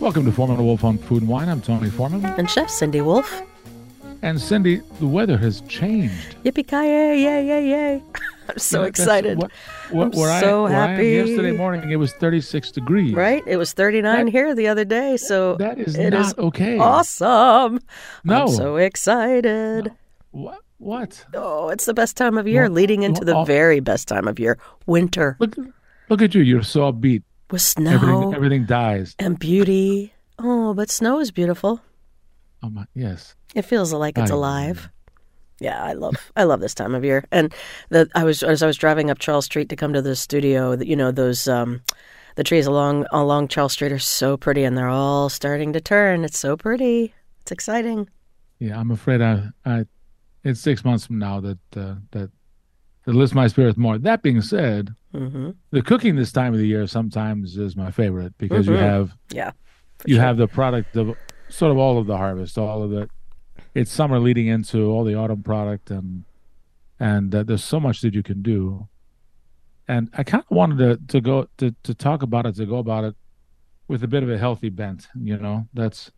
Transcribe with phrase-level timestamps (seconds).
[0.00, 1.48] Welcome to Foreman Wolf on Food and Wine.
[1.48, 2.24] I'm Tony Foreman.
[2.24, 3.42] And Chef Cindy Wolf.
[4.22, 6.34] And Cindy, the weather has changed.
[6.44, 8.02] Yippee ki yay, yay, yay, yay.
[8.48, 9.38] I'm so that's excited.
[9.38, 9.52] What,
[9.92, 11.10] what, I'm so I, happy.
[11.10, 13.14] yesterday morning, it was 36 degrees.
[13.14, 13.44] Right?
[13.46, 16.78] It was 39 That- here the other day, so That is it not is okay.
[16.78, 17.78] awesome.
[18.24, 18.42] No.
[18.42, 19.92] I'm so excited.
[20.32, 20.58] What?
[20.82, 21.24] What?
[21.34, 24.58] Oh, it's the best time of year, leading into the very best time of year,
[24.86, 25.54] winter, Look,
[26.08, 26.42] look at you.
[26.42, 27.22] You're so upbeat.
[27.52, 29.14] with snow Everything, everything dies.
[29.18, 30.12] and beauty.
[30.38, 31.80] Oh, but snow is beautiful.
[32.64, 33.36] Oh my, yes.
[33.54, 34.88] It feels like it's I- alive.
[35.60, 37.24] Yeah, I love I love this time of year.
[37.30, 37.54] And
[37.90, 40.72] the I was as I was driving up Charles Street to come to the studio,
[40.80, 41.82] you know, those um
[42.34, 46.24] the trees along along Charles Street are so pretty and they're all starting to turn.
[46.24, 47.14] It's so pretty.
[47.42, 48.08] It's exciting.
[48.58, 49.86] Yeah, I'm afraid I, I,
[50.44, 52.30] it's six months from now that uh, that
[53.04, 53.98] that lifts my spirits more.
[53.98, 58.34] That being said, hmm the cooking this time of the year sometimes is my favorite
[58.38, 58.80] because you Mhm.
[58.80, 59.52] have Yeah.
[60.06, 60.24] you sure.
[60.24, 61.16] have the product of
[61.48, 63.10] sort of all of the harvest, all of it.
[63.74, 66.24] It's summer leading into all the autumn product, and
[67.00, 68.88] and uh, there's so much that you can do.
[69.88, 72.76] And I kind of wanted to to go to to talk about it, to go
[72.78, 73.14] about it
[73.88, 75.08] with a bit of a healthy bent.
[75.14, 76.10] You know, that's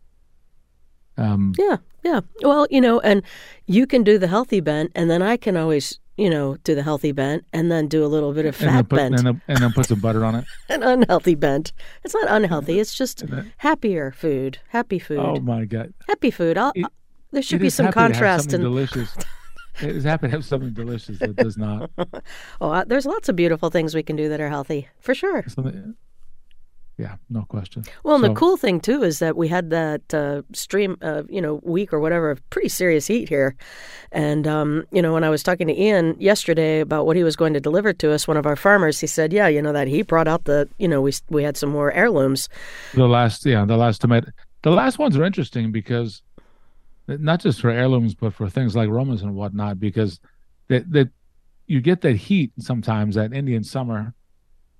[1.17, 2.21] um Yeah, yeah.
[2.41, 3.23] Well, you know, and
[3.65, 6.83] you can do the healthy bent, and then I can always, you know, do the
[6.83, 9.41] healthy bent, and then do a little bit of and fat put bent, and then,
[9.47, 10.45] and then put some butter on it.
[10.69, 11.71] an unhealthy bent.
[12.03, 12.79] It's not unhealthy.
[12.79, 15.93] It's just then- happier food, happy food, Oh my god!
[16.07, 16.57] happy food.
[16.57, 16.85] I'll, It-
[17.31, 19.15] there should be some happy to have contrast in delicious.
[19.81, 21.91] It is happy to have something delicious that does not.
[22.61, 25.43] Oh, there's lots of beautiful things we can do that are healthy, for sure.
[25.49, 25.95] Something,
[26.97, 27.83] yeah, no question.
[28.03, 31.23] Well, and So- the cool thing too is that we had that uh, stream, uh,
[31.27, 33.55] you know, week or whatever, of pretty serious heat here,
[34.11, 37.35] and um, you know, when I was talking to Ian yesterday about what he was
[37.35, 39.87] going to deliver to us, one of our farmers, he said, "Yeah, you know that
[39.87, 42.47] he brought out the, you know, we we had some more heirlooms.
[42.93, 44.31] The last, yeah, the last tomato.
[44.63, 46.21] The last ones are interesting because
[47.07, 50.19] not just for heirlooms, but for things like Romas and whatnot, because
[50.69, 51.09] that that
[51.67, 54.13] you get that heat sometimes that Indian summer,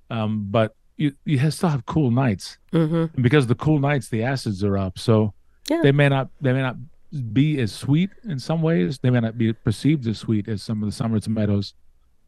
[0.10, 4.10] um, but you you have, still have cool nights, hmm and because the cool nights
[4.10, 5.34] the acids are up, so
[5.70, 5.82] Yeah.
[5.84, 6.78] they may not they may not
[7.34, 9.00] be as sweet in some ways.
[9.00, 11.74] They may not be perceived as sweet as some of the summer tomatoes,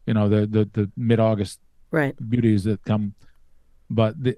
[0.05, 1.59] you know, the the, the mid August
[1.91, 2.15] Right.
[2.29, 3.13] beauties that come,
[3.89, 4.35] but the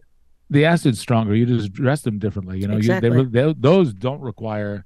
[0.51, 1.34] the acid's stronger.
[1.35, 2.59] You just dress them differently.
[2.59, 3.09] You know, Exactly.
[3.09, 4.85] you, they, they, those don't require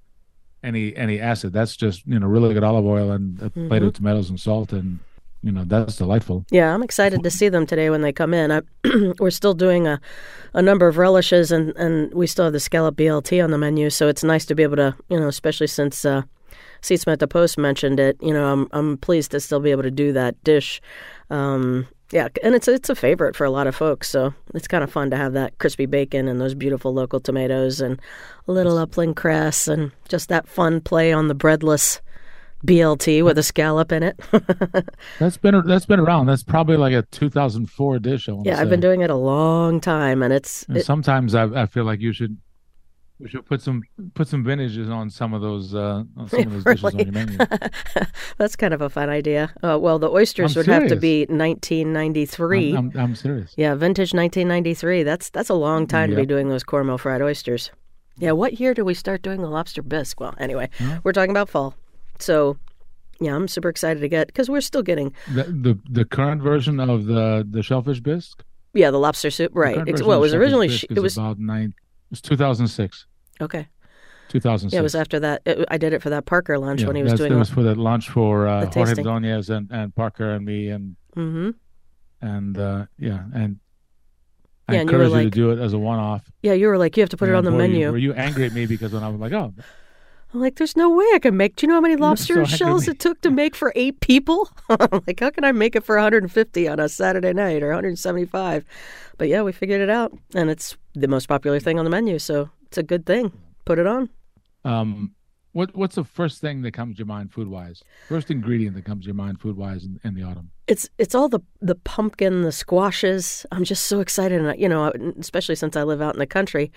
[0.63, 1.51] any any acid.
[1.53, 3.87] That's just you know really good olive oil and a plate Mm-hmm.
[3.87, 4.99] of tomatoes and salt, and
[5.43, 6.45] you know that's delightful.
[6.49, 8.51] Yeah, I'm excited to see them today when they come in.
[8.51, 8.61] I,
[9.19, 9.99] we're still doing a,
[10.53, 13.89] a number of relishes, and, and we still have the scallop BLT on the menu.
[13.89, 16.23] So it's nice to be able to, you know, especially since uh,
[16.81, 18.17] Sietsema at the Post mentioned it.
[18.21, 20.81] You know, I'm I'm pleased to still be able to do that dish.
[21.29, 24.07] Um, yeah, and it's it's a favorite for a lot of folks.
[24.07, 27.81] So it's kind of fun to have that crispy bacon and those beautiful local tomatoes
[27.81, 27.99] and
[28.47, 32.01] a little upland cress and just that fun play on the breadless
[32.65, 34.19] BLT with a scallop in it.
[35.19, 36.27] That's been that's been around.
[36.27, 38.29] That's probably like a 2004 dish.
[38.29, 41.35] I want Yeah, I've been doing it a long time, and it's And it, sometimes
[41.35, 42.37] I, I feel like you should
[43.19, 43.83] we should put some
[44.15, 47.11] put some vintages on some of those uh, on some of those dishes on your
[47.11, 47.37] menu.
[48.37, 49.53] that's kind of a fun idea.
[49.63, 52.75] Uh, well, the oysters I'm would have to be 1993.
[52.75, 53.53] I'm, I'm, I'm serious.
[53.57, 55.03] yeah, vintage 1993.
[55.03, 57.71] That's that's a long time to be doing those Cornmeal fried oysters.
[58.17, 60.19] Yeah, what year do we start doing the lobster bisque?
[60.19, 60.99] Well, anyway, Huh?
[61.03, 61.73] we're talking about fall,
[62.23, 62.57] so
[63.19, 66.79] yeah, I'm super excited to get because we're still getting The, the the current version
[66.79, 68.43] of the the shellfish bisque.
[68.73, 69.77] yeah the lobster soup right.
[69.87, 71.69] Ex- well, it was originally sh- it was about nine.
[71.77, 73.05] It was 2006.
[73.41, 73.67] okay.
[74.29, 74.73] 2006.
[74.73, 75.41] Yeah, it was after that.
[75.45, 77.31] It, I did it for that Parker lunch Yeah, when he was doing.
[77.31, 79.03] It was for the lunch for uh, Jorge.
[79.03, 81.51] Donez and, and Parker and me and hmm
[82.21, 83.59] and uh, yeah and
[84.67, 86.23] I Yeah, and you were encourage you to like- do it as a one-off.
[86.41, 87.91] Yeah, you were like, you have to put it on the boy, you- menu.
[87.91, 89.53] were you angry at me because when I was like, oh,
[90.33, 91.55] I'm like, there's no way I can make.
[91.55, 94.49] Do you know how many lobster angry shells it took to make for eight people?
[94.69, 98.65] I'm like, how can I make it for 150 on a Saturday night or 175?
[99.17, 102.17] But yeah, we figured it out, and it's the most popular thing on the menu,
[102.17, 103.31] so it's a good thing.
[103.65, 104.09] Put it on.
[104.65, 105.13] um,
[105.53, 107.83] what what's the first thing that comes to your mind food-wise?
[108.09, 110.49] First ingredient that comes to your mind food-wise in, in the autumn.
[110.67, 113.45] It's it's all the the pumpkin, the squashes.
[113.51, 116.25] I'm just so excited, and I- you know, especially since I live out in the
[116.27, 116.71] country,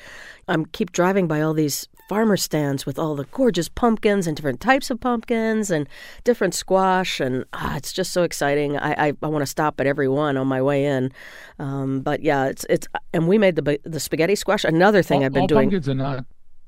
[0.49, 4.61] I'm keep driving by all these farmer stands with all the gorgeous pumpkins and different
[4.61, 5.88] types of pumpkins and
[6.25, 8.76] different squash, and ah, it's just so exciting.
[8.76, 11.12] I I, I want to stop at every one on my way in,
[11.58, 14.64] um, but yeah, it's it's and we made the the spaghetti squash.
[14.64, 15.70] Another thing all, I've been all doing.
[15.70, 16.25] pumpkins are not.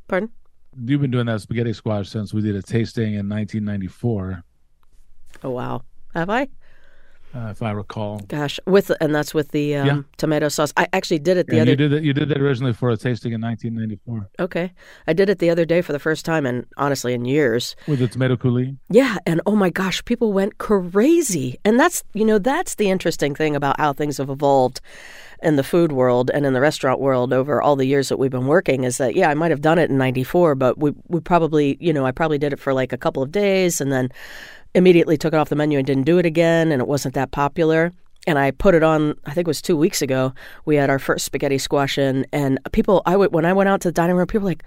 [0.09, 0.31] Pardon?
[0.85, 4.43] You've been doing that spaghetti squash since we did a tasting in 1994.
[5.43, 5.83] Oh wow,
[6.15, 6.49] have I?
[7.35, 8.21] Uh, if I recall.
[8.29, 10.03] Gosh, with and that's with the um, Yeah.
[10.17, 10.73] tomato sauce.
[10.77, 12.03] I actually did it the Yeah, other you did that.
[12.03, 14.73] You did that originally for a tasting in 1994 Okay.
[15.07, 17.77] I did it the other day for the first time and honestly in years.
[17.87, 18.77] with the tomato coulis.
[18.91, 21.59] Yeah, and oh my gosh, people went crazy.
[21.65, 24.81] And that's, you know, that's the interesting thing about how things have evolved
[25.41, 28.33] in the food world and in the restaurant world over all the years that we've
[28.33, 31.21] been working is that yeah, I might have done it in 94, but we we
[31.21, 34.11] probably, you know, I probably did it for like a couple of days and then
[34.75, 37.31] immediately took it off the menu and didn't do it again and it wasn't that
[37.31, 37.93] popular.
[38.26, 39.15] And I put it on.
[39.25, 40.35] I think it was two weeks ago.
[40.67, 43.00] We had our first spaghetti squash in, and people.
[43.06, 44.26] I went when I went out to the dining room.
[44.26, 44.65] People were like,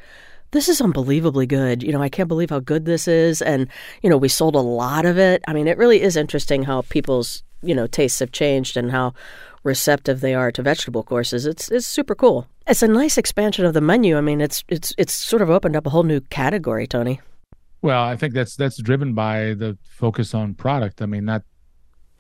[0.52, 1.84] this is unbelievably good.
[1.84, 3.42] You know, I can't believe how good this is.
[3.42, 3.68] And,
[4.02, 5.44] you know, we sold a lot of it.
[5.48, 9.14] I mean, it really is interesting how people's, you know, tastes have changed and how
[9.64, 11.46] receptive they are to vegetable courses.
[11.46, 12.48] It's it's super cool.
[12.68, 14.18] It's a nice expansion of the menu.
[14.18, 17.22] I mean, it's it's it's sort of opened up a whole new category, Tony.
[17.82, 21.02] Well, I think that's that's driven by the focus on product.
[21.02, 21.44] I mean, that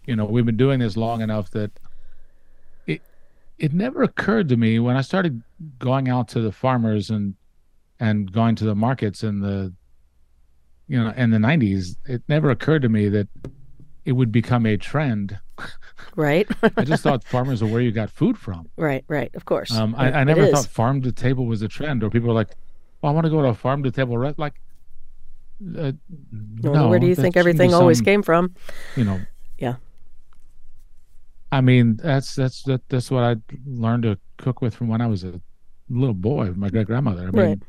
[0.05, 1.71] you know, we've been doing this long enough that
[2.87, 3.01] it
[3.59, 5.41] it never occurred to me when I started
[5.77, 7.35] going out to the farmers and
[7.99, 9.73] and going to the markets in the
[10.87, 13.29] you know in the 90s it never occurred to me that
[14.03, 15.39] it would become a trend
[16.15, 16.49] Right?
[16.77, 19.33] i just thought farmers are where you got food from right, right.
[19.35, 19.71] Of course.
[19.71, 22.49] um, I, I never thought farm to table was a trend or people were like
[23.01, 24.39] well, i want to go to a farm to table restaurant.
[24.39, 24.61] like
[25.77, 25.91] uh,
[26.63, 28.55] Well, no, where do you think everything always some- came from?
[28.95, 29.19] you know
[29.57, 29.75] Yeah.
[31.51, 33.35] i mean that's that's that, that's what i
[33.65, 35.39] learned to cook with from when i was a
[35.89, 37.59] little boy with my great grandmother i mean Right.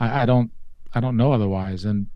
[0.00, 0.50] I, I don't
[0.94, 2.06] i don't know otherwise and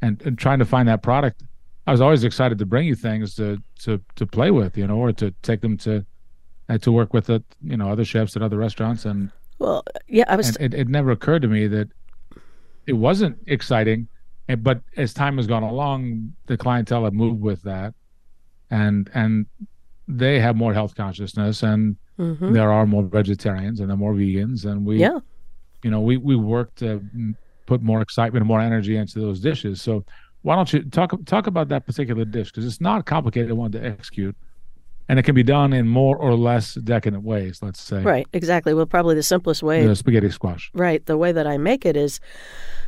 [0.00, 1.42] and and trying to find that product
[1.86, 4.96] i was always excited to bring you things to to to play with you know
[4.96, 6.04] or to take them to
[6.68, 10.24] uh, to work with the you know other chefs at other restaurants and Well, yeah,
[10.28, 11.88] I was and it, it never occurred to me that
[12.86, 14.08] it wasn't exciting
[14.48, 17.94] and, but as time has gone along the clientele have moved with that
[18.70, 19.46] and and
[20.08, 22.52] they have more health consciousness and mhm.
[22.52, 25.18] there are more vegetarians and there are more vegans and we Yeah.
[25.82, 27.02] you know we we work to
[27.66, 30.04] put more excitement and more energy into those dishes so
[30.42, 33.70] why don't you talk talk about that particular dish because it's not a complicated one
[33.72, 34.36] to execute
[35.12, 38.72] and it can be done in more or less decadent ways let's say Right, exactly.
[38.72, 41.04] Well, probably the simplest way the spaghetti squash Right.
[41.04, 42.18] The way that I make it is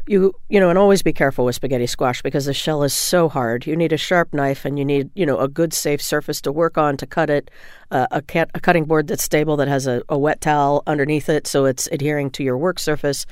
[0.06, 3.29] you you know, and always be careful with spaghetti squash because the shell is so
[3.29, 3.67] hard.
[3.67, 6.53] You need a sharp knife and you need, you know, a good safe surface to
[6.53, 7.50] work on to cut it.
[7.91, 11.29] Uh, a, cat, a cutting board that's stable that has a, a wet towel underneath
[11.29, 13.25] it so it's adhering to your work surface.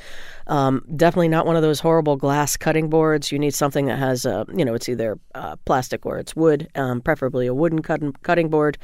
[0.47, 3.33] Um, definitely not one of those horrible glass cutting boards.
[3.33, 6.69] You need something that has, a, you know, it's either uh, plastic or it's wood,
[6.75, 8.79] um, preferably a wooden cutting, cutting board.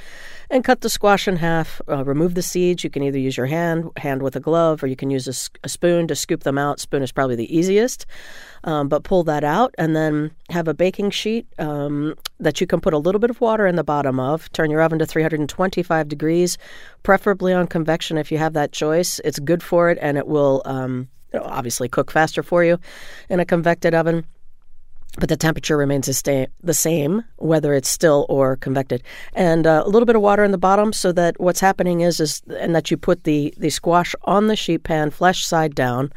[0.51, 1.81] And cut the squash in half.
[1.87, 2.83] Uh, remove the seeds.
[2.83, 5.29] You can either use your hand, hand with a glove, or you can use
[5.63, 6.81] a spoon to scoop them out.
[6.81, 8.07] Spoon is probably the easiest.
[8.65, 12.81] Um, but pull that out and then have a baking sheet um, that you can
[12.81, 14.51] put a little bit of water in the bottom of.
[14.53, 16.57] Turn your oven to 325 degrees,
[17.03, 19.21] preferably on convection if you have that choice.
[19.25, 22.79] It's good for it and it will um, obviously cook faster for you
[23.29, 24.25] in a convected oven
[25.19, 29.03] but the temperature remains the, same whether it's still or convected.
[29.35, 32.21] And uh, a little bit of water in the bottom so that what's happening is
[32.21, 36.13] is and that you put the the squash on the sheet pan flesh side down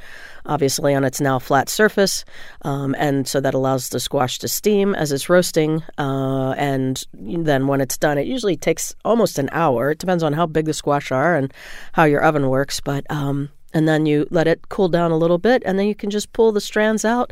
[0.45, 2.25] obviously on its now flat surface
[2.63, 7.67] um, and so that allows the squash to steam as it's roasting uh, and then
[7.67, 9.91] when it's done it usually takes almost an hour.
[9.91, 11.53] It depends on how big the squash are and
[11.93, 15.37] how your oven works but um, and then you let it cool down a little
[15.37, 17.31] bit and then you can just pull the strands out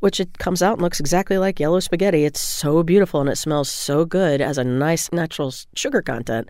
[0.00, 2.24] which it comes out and looks exactly like yellow spaghetti.
[2.24, 6.48] It's so beautiful and it smells so good as a nice natural sugar content.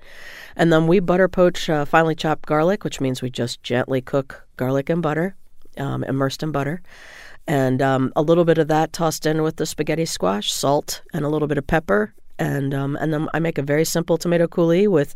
[0.56, 4.47] And then we butter poach uh, finely chopped garlic which means we just gently cook
[4.56, 5.37] garlic and butter
[5.78, 6.82] um, immersed in butter.
[7.47, 11.25] And um, a little bit of that tossed in with the spaghetti squash salt and
[11.25, 12.14] a little bit of pepper.
[12.38, 15.14] And um, and then i make a very simple tomato coulis with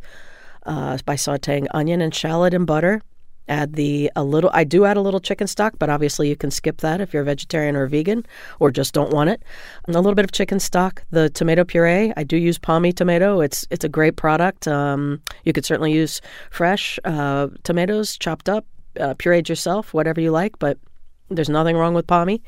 [0.67, 3.01] uh, by sautéing onion and shallot in butter
[3.49, 6.51] add the a little i do add a little chicken stock but obviously you can
[6.51, 8.25] skip that if you're a vegetarian or vegan
[8.61, 9.43] or just don't want it.
[9.87, 12.13] And a little bit of chicken stock the tomato puree.
[12.17, 13.41] I do use Pomì tomato.
[13.41, 14.67] It's it's a great product.
[14.69, 16.21] Um, you could certainly use
[16.51, 18.65] fresh uh, tomatoes chopped up
[19.01, 20.79] uh, pureed yourself whatever you like but
[21.31, 22.41] there's nothing wrong with Pomì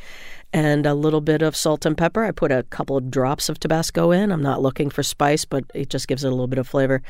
[0.52, 2.24] and a little bit of salt and pepper.
[2.24, 4.30] I put a couple of drops of Tabasco in.
[4.30, 7.02] I'm not looking for spice, but it just gives it a little bit of flavor.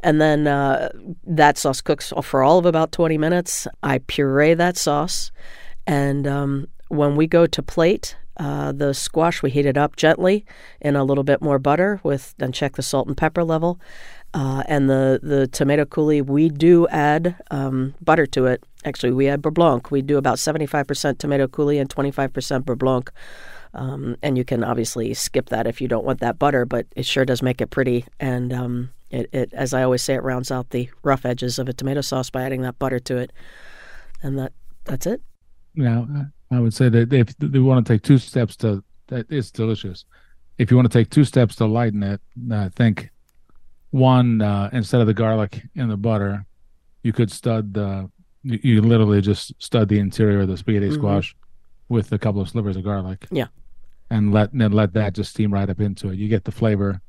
[0.00, 0.90] And then uh,
[1.24, 3.66] that sauce cooks for all of about 20 minutes.
[3.82, 5.32] I puree that sauce.
[5.86, 10.44] And um, when we go to plate, uh, the squash, we heat it up gently
[10.80, 13.80] in a little bit more butter with, then check the salt and pepper level.
[14.34, 18.64] Uh, and the, the tomato coulis, we do add um, butter to it.
[18.84, 19.90] Actually, we add beurre blanc.
[19.90, 23.10] We do about 75% tomato coulis and 25% beurre blanc
[23.74, 27.06] Um, and you can obviously skip that if you don't want that butter, but it
[27.06, 28.04] sure does make it pretty.
[28.20, 31.68] And um, it, it, as I always say, it rounds out the rough edges of
[31.68, 33.32] a tomato sauce by adding that butter to it.
[34.22, 34.52] And that
[34.84, 35.22] that's it.
[35.74, 36.06] Now,
[36.50, 40.04] I would say that if they want to take two steps to, that it's delicious.
[40.58, 42.20] If you want to take two steps to lighten it,
[42.50, 43.10] I think
[43.92, 46.44] one uh, instead of the garlic in the butter,
[47.04, 48.10] you could stud the.
[48.42, 50.94] You, you literally just stud the interior of the spaghetti Mhm.
[50.94, 51.36] squash
[51.88, 53.26] with a couple of slivers of garlic.
[53.30, 53.46] Yeah.
[54.10, 56.18] and let then let that just steam right up into it.
[56.18, 57.00] You get the flavor,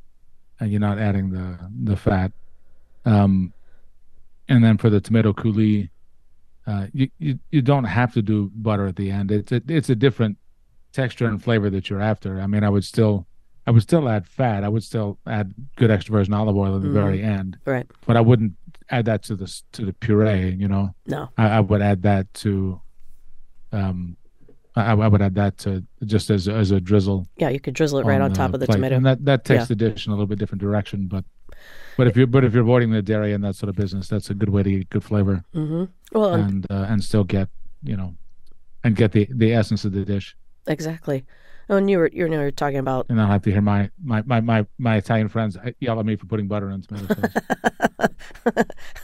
[0.59, 2.31] and you're not adding the the fat.
[3.05, 3.51] Um,
[4.47, 5.89] and then for the tomato coulis,
[6.67, 9.31] uh, you, you you don't have to do butter at the end.
[9.31, 10.37] It's a, it's a different
[10.93, 12.39] texture and flavor that you're after.
[12.39, 13.25] I mean, I would still
[13.65, 14.63] I would still add fat.
[14.63, 16.93] I would still add good extra virgin olive oil at the Mhm.
[16.93, 17.85] very end, Right.
[18.05, 18.53] but I wouldn't
[18.89, 20.51] add that to the to the puree.
[20.51, 21.29] You know, No.
[21.37, 22.81] I, I would add that to,
[23.71, 24.17] um,
[24.75, 27.99] I, I would add that to just as as a drizzle Yeah, you could drizzle
[27.99, 28.75] it right on, the top of the plate.
[28.75, 28.95] tomato.
[28.95, 29.65] and that that takes Yeah.
[29.65, 31.07] the dish in a little bit different direction.
[31.07, 31.23] But
[31.95, 34.29] but if you're but if you're avoiding the dairy and that sort of business, that's
[34.29, 35.85] a good way to get good flavor Mm-hmm.
[36.17, 37.49] Well, and and uh, and still get
[37.83, 38.15] you know
[38.83, 40.35] and get the the essence of the dish
[40.67, 41.23] exactly.
[41.69, 43.89] Oh, and you were you know were talking about and not have to hear my
[44.03, 48.03] my my my, my Italian friends yell at me for putting butter in tomato sauce.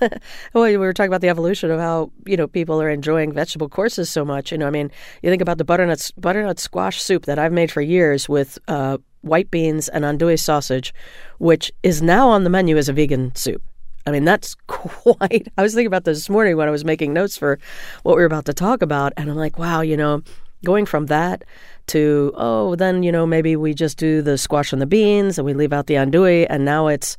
[0.53, 3.69] well, we were talking about the evolution of how you know people are enjoying vegetable
[3.69, 4.51] courses so much.
[4.51, 7.71] You know, I mean, you think about the butternut butternut squash soup that I've made
[7.71, 10.93] for years with uh, white beans and andouille sausage,
[11.37, 13.61] which is now on the menu as a vegan soup.
[14.05, 15.47] I mean, that's quite.
[15.57, 17.59] I was thinking about this this morning when I was making notes for
[18.03, 20.23] what we were about to talk about, and I'm like, wow, you know,
[20.63, 21.43] going from that
[21.89, 25.45] to oh, then you know maybe we just do the squash and the beans and
[25.45, 27.17] we leave out the andouille, and now it's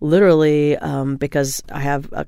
[0.00, 2.26] literally um, because I have a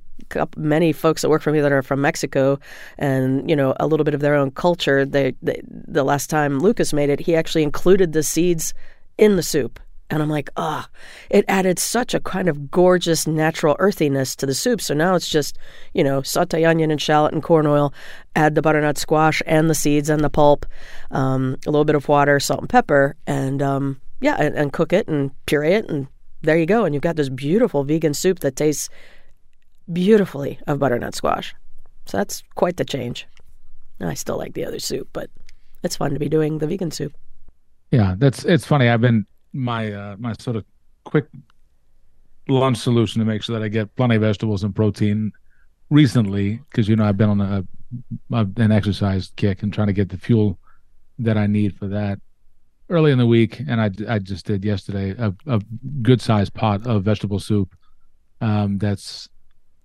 [0.57, 2.59] many folks that work for me that are from Mexico,
[2.99, 5.05] and you know a little bit of their own culture.
[5.05, 8.75] They, they the last time Lucas made it, he actually included the seeds
[9.19, 9.81] in the soup.
[10.15, 10.89] And I'm like, ah,
[11.29, 14.81] it added such a kind of gorgeous natural earthiness to the soup.
[14.81, 15.59] So now it's just,
[15.93, 17.93] you know, saute onion and shallot and corn oil,
[18.37, 20.67] add the butternut squash and the seeds and the pulp,
[21.11, 24.93] um, a little bit of water, salt and pepper, and um, yeah, and, and cook
[24.93, 26.07] it and puree it, and
[26.43, 26.85] there you go.
[26.85, 28.89] And you've got this beautiful vegan soup that tastes
[29.93, 31.57] beautifully of butternut squash.
[32.07, 33.27] So that's quite the change.
[34.01, 35.29] I still like the other soup, but
[35.83, 37.15] it's fun to be doing the vegan soup.
[37.91, 38.89] yeah, that's it's funny.
[38.89, 40.65] I've been my uh, my sort of
[41.05, 41.27] quick
[42.49, 45.33] lunch solution to make sure that I get plenty of vegetables and protein
[45.91, 47.65] recently because you know I've been on a,
[48.31, 50.59] an exercise kick and trying to get the fuel
[51.19, 52.19] that I need for that
[52.91, 55.61] early in the week, and I I just did yesterday a, a
[56.03, 57.75] good sized pot of vegetable soup.
[58.41, 59.29] Um, that's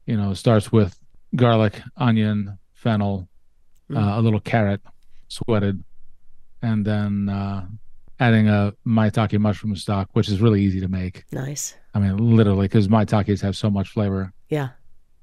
[0.06, 1.00] you know starts with
[1.36, 3.30] garlic, onion, fennel,
[3.96, 4.82] uh, a little carrot,
[5.28, 5.84] sweated,
[6.62, 7.66] and then uh,
[8.20, 11.24] adding a maitake mushroom stock, which is really easy to make.
[11.32, 11.76] Nice.
[11.94, 14.34] I mean, literally, because maitakes have so much flavor.
[14.50, 14.70] Yeah.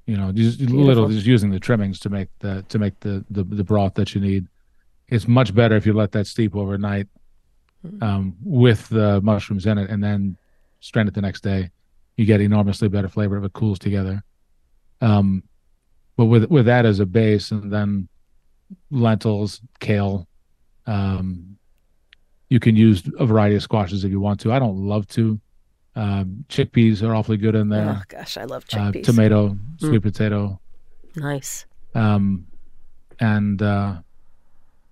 [0.05, 0.83] You know, just Beautiful.
[0.83, 4.15] literally just using the trimmings to make the to make the, the the broth that
[4.15, 4.47] you need.
[5.09, 7.07] It's much better if you let that steep overnight
[7.85, 8.01] Mm.
[8.01, 10.35] um, with the mushrooms in it, and then
[10.79, 11.69] strain it the next day.
[12.15, 14.23] You get enormously better flavor if it cools together.
[14.99, 15.43] Um,
[16.15, 18.07] but with with that as a base, and then
[18.89, 20.27] lentils, kale.
[20.87, 21.56] Um,
[22.49, 24.51] you can use a variety of squashes if you want to.
[24.53, 25.39] I don't love to.
[25.95, 29.03] Um, chickpeas are awfully good in there Oh gosh, I love uh, chickpeas.
[29.03, 30.59] tomato, sweet potato,
[31.15, 31.65] nice.
[31.95, 32.45] um,
[33.19, 33.95] and uh,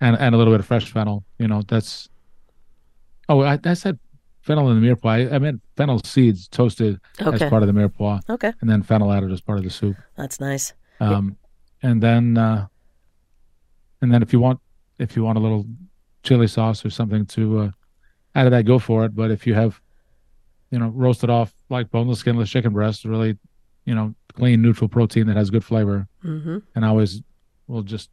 [0.02, 1.24] and and a little bit of fresh fennel.
[1.38, 2.10] You know, that's.
[3.30, 4.00] Oh, I, I said
[4.42, 5.32] fennel in the mirepoix.
[5.32, 7.44] I, I meant fennel seeds toasted Okay.
[7.46, 9.96] as part of the mirepoix, Okay, and then fennel added as part of the soup.
[10.18, 10.74] that's nice.
[11.00, 11.38] Um,
[11.84, 12.66] and then uh,
[14.02, 14.60] and then if you want
[14.98, 15.66] if you want a little
[16.26, 17.72] chili sauce or something to uh,
[18.34, 19.16] add to that, go for it.
[19.16, 19.80] But if you have,
[20.72, 23.38] you know, roasted off like boneless, skinless chicken breast, really,
[23.86, 27.22] you know, clean, neutral protein that has good flavor, hmm and I always
[27.68, 28.10] will just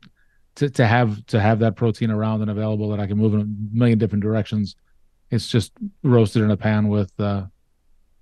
[0.57, 3.40] to, to have to have that protein around and available that I can move in
[3.40, 4.76] a million different directions.
[5.31, 7.45] It's just roasted in a pan with uh,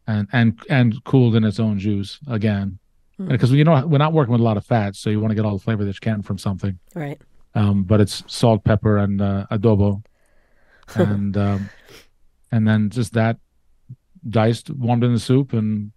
[0.06, 2.78] and and and cooled in its own juice again,
[3.18, 5.34] because you know we're not working with a lot of fat, so you want to
[5.34, 6.78] get all the flavor that you can from something.
[6.94, 7.20] Right.
[7.54, 10.02] Um, but it's salt, pepper, and uh, adobo,
[10.94, 11.68] and um,
[12.52, 13.38] and then just that
[14.28, 15.90] diced, warmed in the soup, and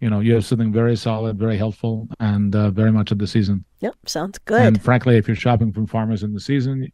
[0.00, 3.26] you know you have something very solid, very helpful, and uh, very much of the
[3.26, 3.64] season.
[3.80, 3.94] Yep.
[4.06, 4.62] Sounds good.
[4.62, 6.90] And frankly, if you're shopping from farmers in the season,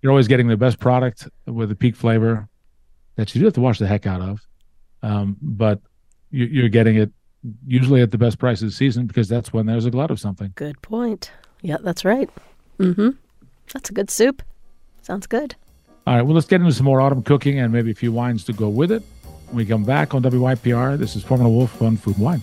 [0.00, 2.48] you're always getting the best product with a peak flavor
[3.16, 4.40] that you do have to wash the heck out of.
[5.02, 5.80] Um, but
[6.30, 7.10] you, you're getting it
[7.66, 10.20] usually at the best price of the season because that's when there's a glut of
[10.20, 10.52] something.
[10.54, 11.30] Good point.
[11.62, 12.30] Yeah, that's right.
[12.80, 13.10] Mm-hmm.
[13.72, 14.42] That's a good soup.
[15.02, 15.54] Sounds good.
[16.06, 18.44] All right, well, let's get into some more autumn cooking and maybe a few wines
[18.44, 19.02] to go with it.
[19.48, 22.42] When we come back on WYPR, this is Foreman and Wolf on Food and Wine.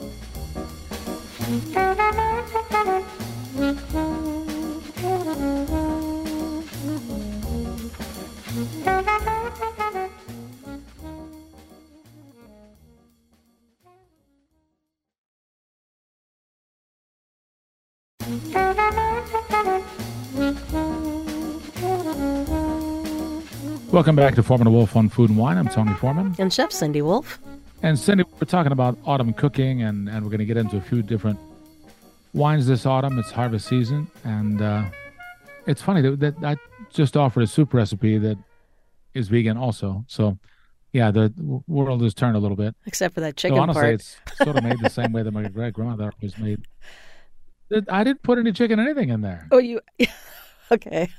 [23.98, 25.58] Welcome back to Foreman and Wolf on Food and Wine.
[25.58, 26.36] I'm Tony Foreman.
[26.38, 27.40] And Chef Cindy Wolf.
[27.82, 30.82] And Cindy, we're talking about autumn cooking, and, and we're going to get into a
[30.82, 31.40] few different
[32.32, 33.18] wines this autumn.
[33.18, 34.84] It's harvest season, and uh,
[35.66, 36.58] it's funny that, that I
[36.92, 38.38] just offered a soup recipe that
[39.16, 40.06] is vegan also.
[40.08, 40.38] So,
[40.94, 41.34] yeah, the
[41.66, 42.76] world has turned a little bit.
[42.86, 43.94] Except for that chicken so honestly, part.
[43.96, 46.68] it's sort of made the same way that my great grandmother always made.
[47.90, 49.48] I didn't put any chicken or anything in there.
[49.52, 49.82] Oh, you.
[50.72, 51.10] okay.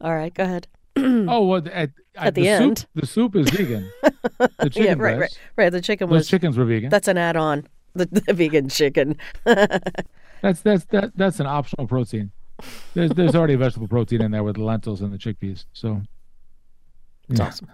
[0.00, 0.66] All right, go ahead.
[1.28, 2.86] oh well, at, At the soup, end.
[2.94, 3.90] the soup is vegan.
[4.38, 5.70] The chicken yeah, right, right, breast, right.
[5.70, 6.28] The chicken Those was.
[6.28, 6.90] chickens were vegan.
[6.90, 7.66] That's an add-on.
[7.94, 9.16] The, the vegan chicken.
[10.40, 12.30] That's that's that that's an optional protein.
[12.94, 15.64] There's there's already a vegetable protein in there with the lentils and the chickpeas.
[15.72, 16.02] So
[17.28, 17.46] It's yeah.
[17.46, 17.70] awesome.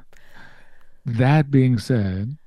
[1.05, 2.39] That being said,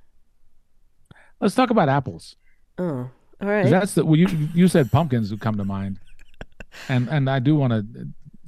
[1.39, 2.35] let's talk about apples.
[2.79, 3.09] Oh,
[3.41, 3.69] all right.
[3.69, 5.99] That's the well, you you said pumpkins would come to mind,
[6.89, 7.85] and and I do want to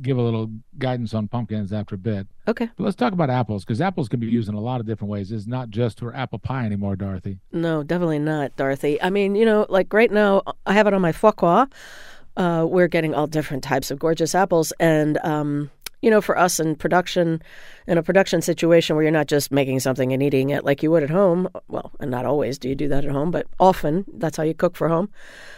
[0.02, 2.28] give a little guidance on pumpkins after a bit.
[2.48, 2.70] Okay.
[2.78, 5.12] But let's talk about apples because apples can be used in a lot of different
[5.12, 5.32] ways.
[5.32, 7.40] It's not just for apple pie anymore, Dorothy.
[7.52, 9.02] No, definitely not, Dorothy.
[9.02, 11.68] I mean, you know, like right now, I have it on my foie gras.
[12.38, 15.70] Uh, we're getting all different types of gorgeous apples, and um,
[16.02, 17.42] you know, for us in production,
[17.88, 20.92] in a production situation where you're not just making something and eating it like you
[20.92, 21.50] would at home.
[21.68, 24.54] Well, and not always do you do that at home, but often that's how you
[24.54, 25.10] cook for home.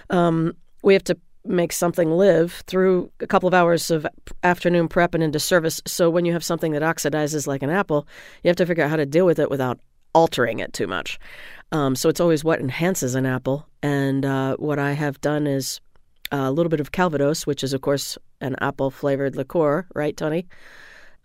[0.10, 4.06] Um, we have to make something live through a couple of hours of
[4.44, 5.82] afternoon prep and into service.
[5.86, 8.08] So when you have something that oxidizes like an apple,
[8.44, 9.80] you have to figure out how to deal with it without
[10.14, 11.20] altering it too much.
[11.72, 13.68] Um, so it's always what enhances an apple.
[13.82, 15.80] And uh, what I have done is
[16.32, 20.48] a little bit of Calvados, which is, of course, an apple flavored liqueur, right, Tony?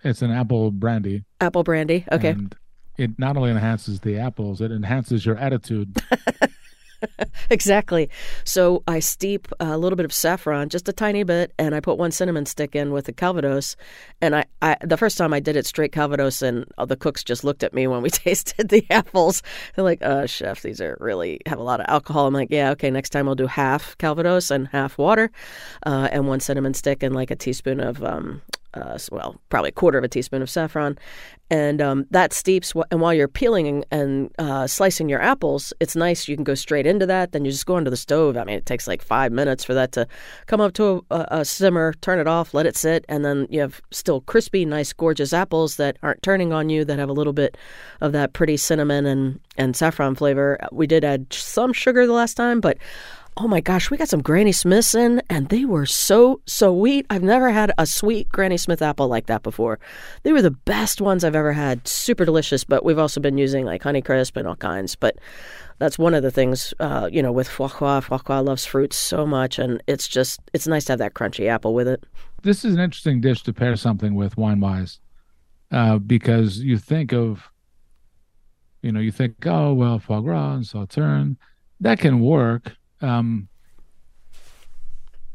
[0.04, 1.24] It's an apple brandy.
[1.40, 2.04] Apple brandy.
[2.12, 2.30] Okay.
[2.30, 2.54] And
[2.96, 6.00] it not only enhances the apples, it enhances your attitude.
[7.50, 8.10] Exactly.
[8.44, 11.96] So I steep a little bit of saffron, just a tiny bit, and I put
[11.98, 13.76] one cinnamon stick in with the Calvados.
[14.20, 17.44] And I, I the first time I did it straight Calvados, and the cooks just
[17.44, 19.42] looked at me when we tasted the apples.
[19.74, 22.70] They're like, "Oh, chef, these are really have a lot of alcohol." I'm like, "Yeah,
[22.72, 22.90] okay.
[22.90, 25.30] Next time I'll do half Calvados and half water,
[25.84, 28.42] uh, and one cinnamon stick and like a teaspoon of um,
[28.76, 30.98] uh, well, probably a quarter of a teaspoon of saffron,
[31.50, 32.74] and um, that steeps.
[32.90, 36.28] And while you're peeling and, uh, slicing your apples, it's nice.
[36.28, 37.32] You can go straight into that.
[37.32, 38.36] Then you just go under the stove.
[38.36, 40.06] I mean, it takes like five minutes for that to
[40.46, 41.94] come up to a, a, a simmer.
[42.00, 45.76] Turn it off, let it sit, and then you have still crispy, nice, gorgeous apples
[45.76, 46.84] that aren't turning on you.
[46.84, 47.56] That have a little bit
[48.00, 50.58] of that pretty cinnamon and and saffron flavor.
[50.72, 52.76] We did add some sugar the last time, but
[53.38, 57.04] Oh my gosh, we got some Granny Smiths in, and they were so so sweet.
[57.10, 59.78] I've never had a sweet Granny Smith apple like that before.
[60.22, 61.86] They were the best ones I've ever had.
[61.86, 64.96] Super delicious, but we've also been using like Honeycrisp and all kinds.
[64.96, 65.16] But
[65.78, 68.00] that's one of the things, uh, you know, with foie gras.
[68.00, 71.46] Foie gras loves fruits so much, and it's just, it's nice to have that crunchy
[71.46, 72.04] apple with it.
[72.42, 74.98] this is an interesting dish to pair something with wine wise,
[75.72, 77.50] uh, because you think of,
[78.82, 81.36] you know, you think, oh well, foie gras and sauterne,
[81.80, 82.72] that can work.
[83.00, 83.48] Um,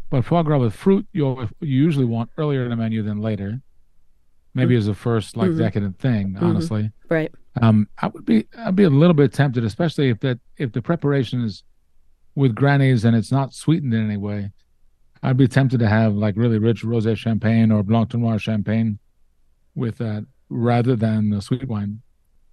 [0.10, 3.62] but foie gras with fruit, you you usually want earlier in the menu than later,
[4.54, 5.58] maybe as a first like Mhm.
[5.58, 6.38] decadent thing.
[6.38, 7.34] Honestly, Right.
[7.62, 10.82] um, I would be I'd be a little bit tempted, especially if that if the
[10.82, 11.64] preparation is
[12.36, 14.52] with grannies and it's not sweetened in any way.
[15.24, 19.00] I'd be tempted to have like really rich rosé champagne or blanc de noir champagne
[19.76, 22.02] with that rather than the sweet wine,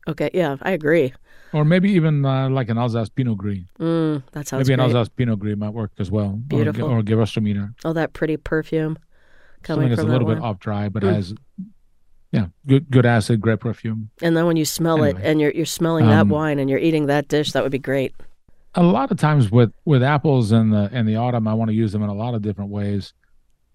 [0.09, 0.31] Okay.
[0.35, 1.13] Yeah, I agree.
[1.53, 3.61] or maybe even uh, like an Alsace Pinot Gris.
[3.79, 4.97] Mm, that sounds maybe an great.
[4.97, 6.85] Alsace Pinot Gris might work as well, Beautiful.
[6.91, 8.99] or, or Gewürztraminer, Oh, that pretty perfume
[9.63, 11.15] coming something that's a little that bit off dry but Mm.
[11.15, 11.35] has
[12.33, 14.11] yeah good good acid, great perfume.
[14.23, 16.79] And then when you smell it, and you're you're smelling that Um, wine, and you're
[16.79, 18.15] eating that dish, that would be great.
[18.75, 21.75] a lot of times with with apples in the in the autumn, I want to
[21.75, 23.15] use them in a lot of different ways,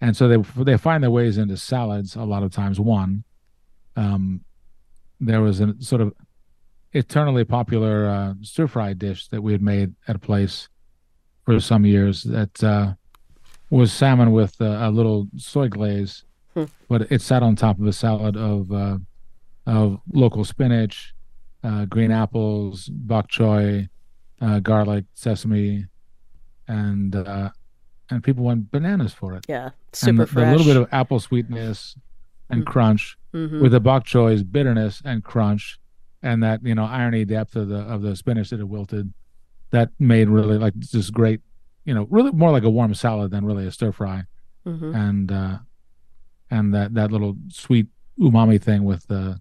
[0.00, 2.78] and so they they find their ways into salads a lot of times.
[2.78, 3.24] One,
[3.96, 4.42] um,
[5.20, 6.12] there was a sort of
[6.94, 10.68] eternally popular uh, stir fry dish that we had made at a place
[11.44, 12.94] for some years that uh,
[13.70, 16.64] was salmon with uh, a little soy glaze, Hmm.
[16.88, 18.98] but it sat on top of a salad of uh,
[19.66, 21.12] of local spinach,
[21.64, 23.88] uh, green apples, bok choy,
[24.40, 25.86] uh, garlic, sesame,
[26.68, 27.50] and uh,
[28.10, 29.44] and people went bananas for it.
[29.48, 30.50] Yeah, super the fresh.
[30.56, 31.96] little bit of apple sweetness
[32.50, 32.66] and Mm.
[32.66, 35.78] crunch, hmm with the bok choy's bitterness and crunch,
[36.24, 39.12] and that you know irony depth of the of the spinach that had wilted,
[39.70, 41.40] that made really like this great,
[41.84, 44.24] you know, really more like a warm salad than really a stir fry,
[44.64, 45.58] hmm and uh,
[46.50, 47.86] and that that little sweet
[48.18, 49.40] umami thing with the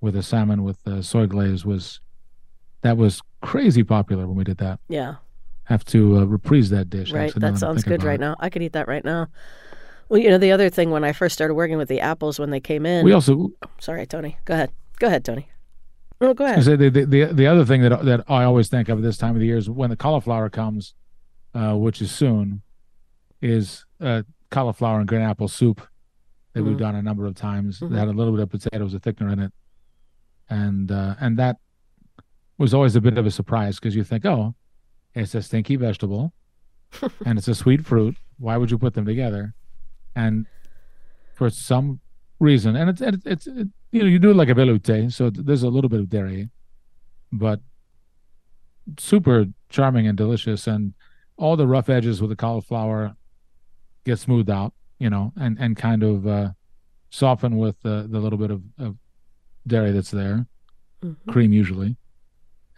[0.00, 2.00] with the salmon with the soy glaze was
[2.82, 4.80] that was crazy popular when we did that.
[4.88, 5.16] Yeah.
[5.64, 7.12] Have to uh, reprise that dish.
[7.12, 7.32] Right.
[7.34, 8.20] That sounds good right it.
[8.20, 8.36] now.
[8.40, 9.28] I could eat that right now.
[10.08, 12.50] Well, you know, the other thing when I first started working with the apples when
[12.50, 13.04] they came in.
[13.04, 14.38] We also Sorry, Tony.
[14.46, 14.70] Go ahead.
[14.98, 15.48] Go ahead, Tony.
[16.20, 16.64] No, go ahead.
[16.64, 19.16] say the, the the the other thing that that I always think of at this
[19.18, 20.94] time of the year is when the cauliflower comes,
[21.54, 22.62] uh, which is soon,
[23.40, 25.80] is uh, cauliflower and green apple soup
[26.54, 26.80] that we've Mhm.
[26.80, 27.78] done a number of times.
[27.80, 27.90] Mhm.
[27.90, 29.52] That had a little bit of potatoes, a thickener in it,
[30.50, 31.58] and uh, and that
[32.56, 34.54] was always a bit of a surprise because you think, oh,
[35.14, 36.32] it's a stinky vegetable,
[37.24, 38.16] and it's a sweet fruit.
[38.38, 39.54] Why would you put them together?
[40.16, 40.46] And
[41.34, 42.00] for some
[42.40, 45.30] reason, and it's it's, it's it, you know you do it like a velouté, so
[45.30, 46.48] there's a little bit of dairy,
[47.32, 47.60] but
[48.98, 50.94] super charming and delicious, and
[51.36, 53.14] all the rough edges with the cauliflower
[54.04, 56.50] get smoothed out, you know, and and kind of uh,
[57.10, 58.96] soften with the the little bit of, of
[59.66, 60.46] dairy that's there,
[61.04, 61.16] Mhm.
[61.28, 61.96] cream usually,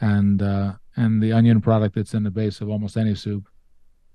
[0.01, 3.49] and uh, and the onion product that's in the base of almost any soup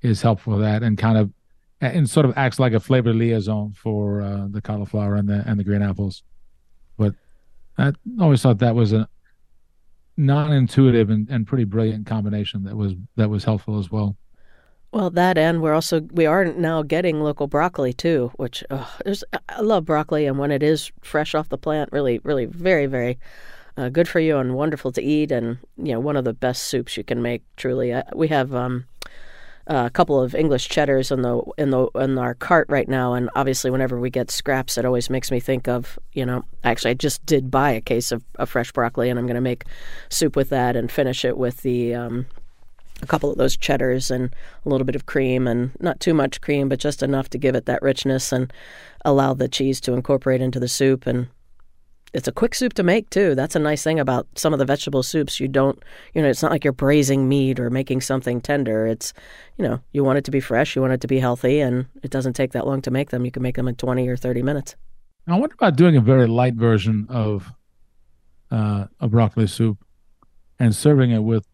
[0.01, 1.31] is helpful for that, and kind of
[1.81, 5.59] and sort of acts like a flavor liaison for uh, the cauliflower and the and
[5.59, 6.23] the green apples.
[7.77, 9.07] I always thought that was a
[10.17, 14.15] non-intuitive and, and pretty brilliant combination that was that was helpful as well.
[14.91, 18.97] Well, that and we're also we are now getting local broccoli too, which oh,
[19.49, 23.19] I love broccoli, and when it is fresh off the plant, really, really, very, very
[23.75, 26.63] uh, good for you and wonderful to eat, and you know one of the best
[26.63, 27.43] soups you can make.
[27.57, 28.85] Truly, uh, we have um,
[29.67, 33.29] a couple of English cheddars in the in the in our cart right now, and
[33.35, 36.43] obviously, whenever we get scraps, it always makes me think of you know.
[36.63, 39.41] Actually, I just did buy a case of, of fresh broccoli, and I'm going to
[39.41, 39.65] make
[40.09, 41.95] soup with that and finish it with the.
[41.95, 42.25] Um,
[43.01, 44.33] a couple of those cheddars and
[44.65, 47.53] a little bit of cream and not too much cream but just enough to give
[47.53, 48.53] it that richness and
[49.03, 51.27] allow the cheese to incorporate into the soup and
[52.15, 53.35] it's a quick soup to make too.
[53.35, 55.39] That's a nice thing about some of the vegetable soups.
[55.39, 55.77] You don't
[56.13, 58.87] you know it's not like you're braising meat or making something tender.
[58.87, 59.13] It's
[59.57, 61.85] you know you want it to be fresh you want it to be healthy and
[62.03, 63.25] it doesn't take that long to make them.
[63.25, 64.75] You can make them in 20 or 30 minutes.
[65.27, 67.51] I wonder about doing a very light version of
[68.51, 69.79] uh, a broccoli soup
[70.59, 71.45] and serving it with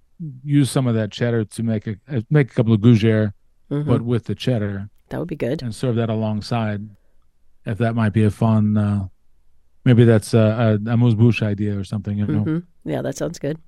[0.43, 3.33] use some of that cheddar to make a uh, make a couple of gougere,
[3.71, 3.85] Mhm.
[3.87, 5.63] but with the cheddar that would be good.
[5.63, 6.81] and serve that alongside.
[7.65, 9.07] If that might be a fun, uh,
[9.85, 12.17] maybe that's a, a, amuse bouche idea or something.
[12.17, 13.59] You know, hmm yeah that sounds good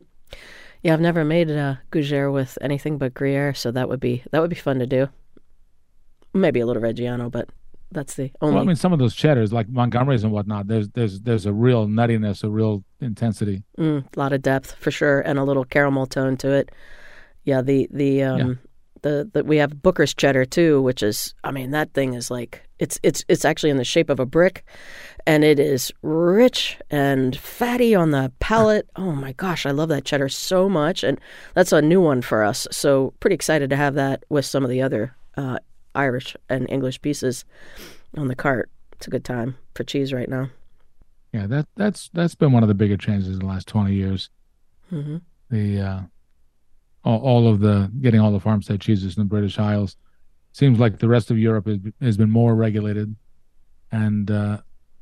[0.82, 4.42] yeah i've never made a gougere with anything but gruyere so that would be that
[4.42, 5.08] would be fun to do
[6.34, 7.50] maybe a little reggiano but
[7.92, 10.68] that's the only well, I mean, some of those cheddars like Montgomerys and whatnot.
[10.68, 13.62] There's there's there's a real nuttiness, a real intensity.
[13.78, 16.72] Mm, a lot of depth for sure, and a little caramel tone to it.
[17.44, 18.60] Yeah, the the um.
[19.04, 22.64] The the we have Booker's cheddar too, which is I mean that thing is like
[22.80, 24.66] it's it's it's actually in the shape of a brick,
[25.28, 28.90] and it is rich and fatty on the palate.
[28.96, 31.20] Oh my gosh, I love that cheddar so much, and
[31.54, 32.68] that's a new one for us.
[32.72, 35.60] So pretty excited to have that with some of the other uh,
[35.94, 37.46] Irish and English pieces
[38.18, 38.70] on the cart.
[38.94, 40.50] It's a good time for cheese right now.
[41.32, 44.30] Yeah, that that's that's been one of the bigger changes in the last twenty years.
[44.90, 45.18] hmm
[45.50, 46.02] the uh,
[47.04, 49.98] all, all of the getting all the farmstead cheeses in the British Isles.
[50.52, 53.16] Seems like the rest of Europe has, has been more regulated,
[53.92, 54.60] and uh,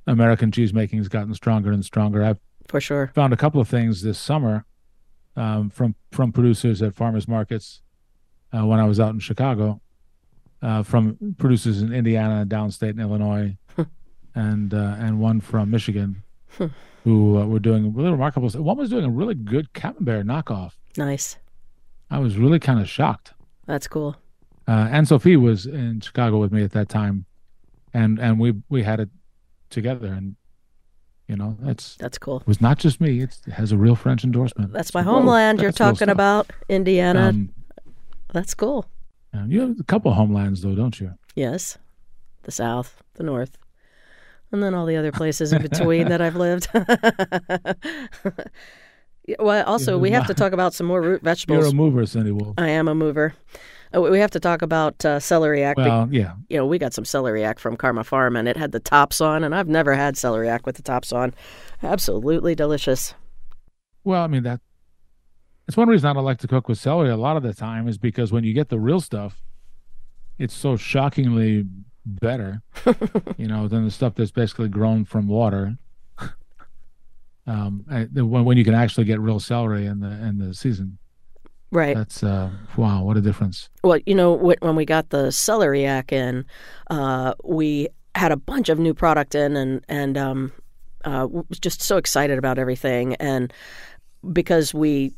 [0.08, 2.24] American cheese making has gotten stronger and stronger.
[2.24, 3.12] I've For sure.
[3.14, 4.66] found a couple of things this summer
[5.36, 7.82] um, from from producers at farmers markets
[8.54, 9.82] uh, when I was out in Chicago,
[10.62, 13.58] uh, from producers in Indiana, downstate in Illinois,
[14.36, 16.24] and uh, and one from Michigan,
[17.04, 18.50] who uh, were doing really remarkable.
[18.50, 18.62] stuff.
[18.62, 20.74] One was doing a really good Camembert knockoff.
[20.98, 21.38] Nice.
[22.12, 23.34] I was really kind of shocked.
[23.66, 24.16] That's cool.
[24.68, 27.26] Uh, Anne Sophie was in Chicago with me at that time,
[27.94, 29.10] and and we we had it
[29.70, 30.36] together, and
[31.28, 32.42] you know that's That's cool.
[32.42, 33.22] it was not just me.
[33.22, 34.74] It's, it has a real French endorsement.
[34.74, 37.30] That's my It's like, whoa, homeland you're talking about, Indiana.
[37.30, 37.50] Um,
[38.34, 38.86] That's cool.
[39.48, 41.14] you have a couple homelands though, don't you?
[41.36, 41.78] Yes.
[42.44, 43.58] The South, the North,
[44.52, 46.68] and then all the other places in between that I've lived.
[49.40, 51.60] Well, also, we have to talk about some more root vegetables.
[51.66, 52.56] You're a mover, Cindy Wolf.
[52.58, 53.34] I am a mover.
[53.94, 55.76] Uh, We have to talk about uh, celeriac.
[55.76, 56.34] be- Well, yeah.
[56.50, 59.44] you know, we got some celeriac from Karma Farm, and it had the tops on,
[59.44, 61.34] and I've never had celeriac with the tops on.
[61.84, 63.14] Absolutely delicious.
[64.04, 64.62] Well, I mean that.
[65.68, 67.88] It's one reason I don't like to cook with celery a lot of the time
[67.88, 69.42] is because when you get the real stuff,
[70.38, 71.66] it's so shockingly
[72.06, 72.62] better,
[73.38, 75.78] you know, than the stuff that's basically grown from water.
[77.48, 80.98] Um, when, when you can actually get real celery in the in the season.
[81.72, 81.96] Right.
[81.96, 83.70] That's uh, wow, what a difference.
[83.84, 86.46] Well, you know, when we got the celeriac in,
[86.90, 90.52] uh, we had a bunch of new product in, and and um,
[91.06, 93.54] uh, was just so excited about everything, and
[94.34, 95.14] because we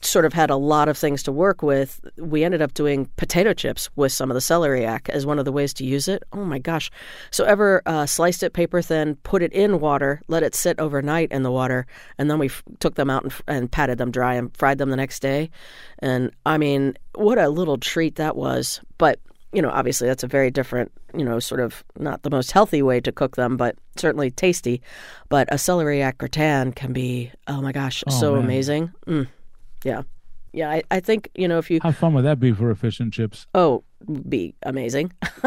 [0.00, 3.52] sort of had a lot of things to work with, we ended up doing potato
[3.52, 6.22] chips with some of the celery celeriac as one of the ways to use it.
[6.32, 6.90] Oh my gosh.
[7.30, 11.30] So, ever uh, sliced it paper thin, put it in water, let it sit overnight
[11.32, 11.86] in the water,
[12.18, 14.78] and then we f- took them out and, f- and patted them dry and fried
[14.78, 15.50] them the next day.
[16.00, 18.80] And I mean, what a little treat that was.
[18.98, 19.20] But
[19.52, 22.82] you know, obviously that's a very different, you know, sort of not the most healthy
[22.82, 24.82] way to cook them, but certainly tasty.
[25.30, 28.44] But a celeriac gratin can be, oh my gosh, oh, so man.
[28.44, 28.92] amazing.
[29.06, 29.26] Mm.
[29.84, 30.02] Yeah.
[30.52, 31.78] Yeah, I, I think, you know, if you.
[31.82, 33.46] How fun would that be for a fish and chips?
[33.54, 33.84] Oh,
[34.28, 35.12] be amazing.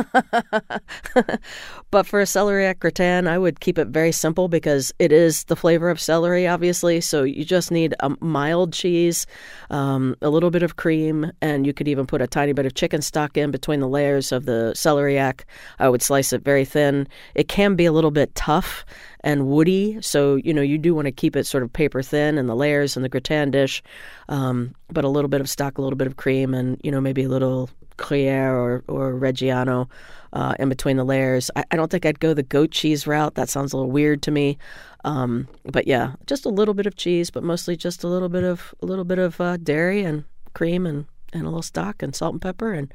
[1.91, 5.55] but for a celeriac gratin, I would keep it very simple because it is the
[5.55, 7.01] flavor of celery, obviously.
[7.01, 9.25] So you just need a mild cheese,
[9.69, 12.73] um, a little bit of cream, and you could even put a tiny bit of
[12.73, 15.41] chicken stock in between the layers of the celeriac.
[15.79, 17.07] I would slice it very thin.
[17.35, 18.85] It can be a little bit tough
[19.21, 22.37] and woody, so you know you do want to keep it sort of paper thin
[22.37, 23.83] in the layers in the gratin dish,
[24.29, 26.99] um, but a little bit of stock, a little bit of cream, and you know
[26.99, 27.69] maybe a little
[28.01, 29.89] Gruyere or, or Reggiano
[30.33, 31.51] uh, in between the layers.
[31.55, 33.35] I, I, don't think I'd go the goat cheese route.
[33.35, 34.57] That sounds a little weird to me.
[35.03, 38.43] Um, but yeah, just a little bit of cheese, but mostly just a little bit
[38.43, 42.15] of a little bit of uh, dairy and cream and, and a little stock and
[42.15, 42.93] salt and pepper and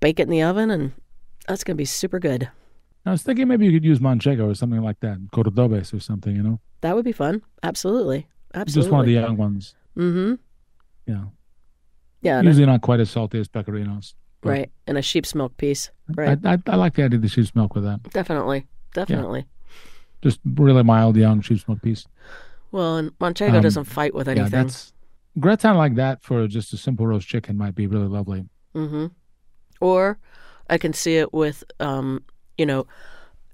[0.00, 0.92] bake it in the oven, and
[1.48, 2.50] that's gonna be super good.
[3.04, 6.34] I was thinking maybe you could use manchego or something like that, cordobes or something,
[6.34, 6.60] you know.
[6.80, 7.42] That would be fun.
[7.62, 8.82] Absolutely, absolutely.
[8.82, 9.74] Just one of the young ones.
[9.96, 10.34] Mm-hmm.
[11.06, 11.24] Yeah.
[12.20, 12.42] Yeah.
[12.42, 14.14] Usually not quite as salty as pecorinos.
[14.48, 15.90] Right, and a sheep's milk piece.
[16.08, 16.38] Right.
[16.44, 18.02] I, I, I, like the idea of the sheep's milk with that.
[18.10, 19.40] Definitely, definitely.
[19.40, 19.90] Yeah.
[20.22, 22.06] Just really mild, young sheep's milk piece.
[22.72, 24.52] Well, and Manchego um, doesn't fight with anything.
[24.52, 24.92] Yeah, that's
[25.38, 28.44] gratin like that for just a simple roast chicken might be really lovely.
[28.74, 29.06] Mm-hmm.
[29.80, 30.18] Or
[30.68, 32.22] I can see it with, um,
[32.58, 32.86] you know,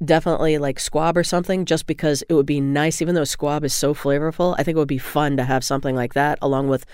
[0.04, 3.74] definitely like squab or something just because it would be nice even though squab is
[3.74, 6.84] so flavorful i think it would be fun to have something like that along with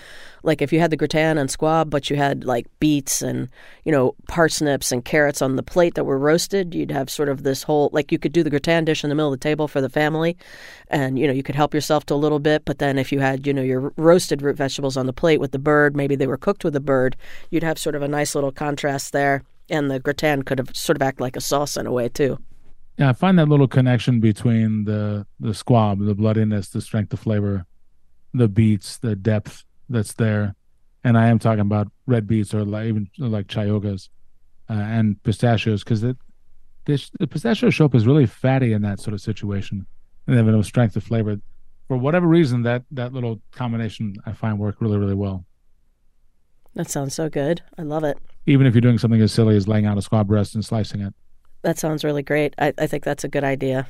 [0.43, 3.49] like if you had the gratin and squab but you had like beets and
[3.83, 7.43] you know parsnips and carrots on the plate that were roasted you'd have sort of
[7.43, 9.67] this whole like you could do the gratin dish in the middle of the table
[9.67, 10.37] for the family
[10.89, 13.19] and you know you could help yourself to a little bit but then if you
[13.19, 16.27] had you know your roasted root vegetables on the plate with the bird maybe they
[16.27, 17.15] were cooked with the bird
[17.49, 20.95] you'd have sort of a nice little contrast there and the gratin could have sort
[20.95, 22.37] of act like a sauce in a way too
[22.99, 27.21] yeah, I find that little connection between the the squab, the bloodiness, the strength of
[27.21, 27.65] flavor,
[28.33, 30.55] the beets, the depth that's there,
[31.05, 34.09] and I am talking about red beets or like, even like Chioggias
[34.69, 39.21] uh, and pistachios because the pistachio show up is really fatty in that sort of
[39.21, 39.85] situation,
[40.27, 41.37] and they have no strength of flavor.
[41.87, 45.45] For whatever reason, that that little combination I find work really really well.
[46.75, 47.61] That sounds so good.
[47.77, 48.17] I love it.
[48.45, 50.99] Even if you're doing something as silly as laying out a squab breast and slicing
[50.99, 51.13] it.
[51.61, 52.53] That sounds really great.
[52.57, 53.87] I, I think that's a good idea.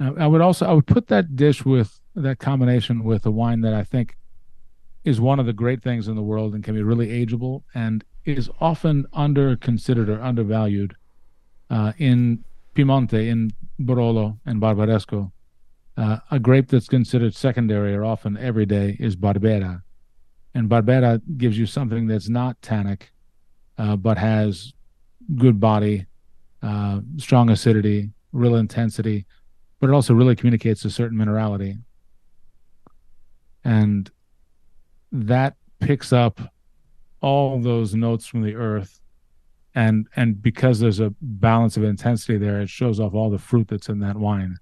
[0.00, 3.74] I would also I would put that dish with that combination with a wine that
[3.74, 4.16] I think
[5.04, 8.04] is one of the great things in the world and can be really ageable and
[8.24, 10.94] is often under considered or undervalued
[11.70, 15.32] uh, in Piemonte, in Barolo and Barbaresco.
[15.96, 19.82] Uh, a grape that's considered secondary or often everyday is Barbera.
[20.54, 23.12] And Barbera gives you something that's not tannic,
[23.78, 24.72] uh, but has
[25.36, 26.06] good body,
[26.62, 29.26] uh, strong acidity, real intensity,
[29.80, 31.78] but it also really communicates a certain minerality.
[33.64, 34.10] And
[35.12, 36.40] that picks up
[37.20, 39.00] all those notes from the earth
[39.74, 43.68] and and because there's a balance of intensity there it shows off all the fruit
[43.68, 44.56] that's in that wine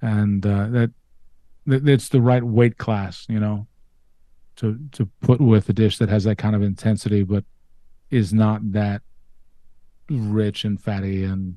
[0.00, 0.92] and uh, that,
[1.66, 3.66] that it's the right weight class you know
[4.56, 7.44] to to put with a dish that has that kind of intensity but
[8.10, 9.02] is not that
[10.08, 11.56] rich and fatty and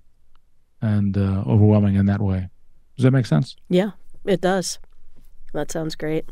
[0.81, 2.49] and uh, overwhelming in that way.
[2.95, 3.55] Does that make sense?
[3.69, 3.91] Yeah,
[4.25, 4.79] it does.
[5.53, 6.25] That sounds great.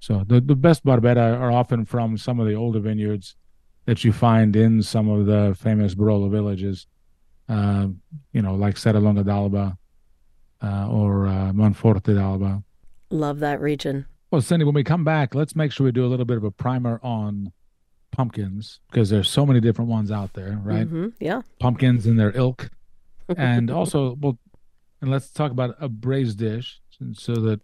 [0.00, 3.36] So the the best barbera are often from some of the older vineyards
[3.86, 6.86] that you find in some of the famous Barolo villages,
[7.48, 7.88] uh,
[8.32, 9.78] you know, like Serralunga d'Alba
[10.62, 12.62] uh, or uh, Monforte d'Alba.
[13.10, 14.06] Love that region.
[14.30, 16.44] Well, Cindy, when we come back, let's make sure we do a little bit of
[16.44, 17.52] a primer on
[18.16, 20.86] pumpkins because there's so many different ones out there, right?
[20.86, 21.08] Mm-hmm.
[21.20, 21.42] Yeah.
[21.60, 22.70] Pumpkins and their ilk.
[23.36, 24.38] and also, well,
[25.02, 26.80] and let's talk about a braised dish
[27.12, 27.60] so that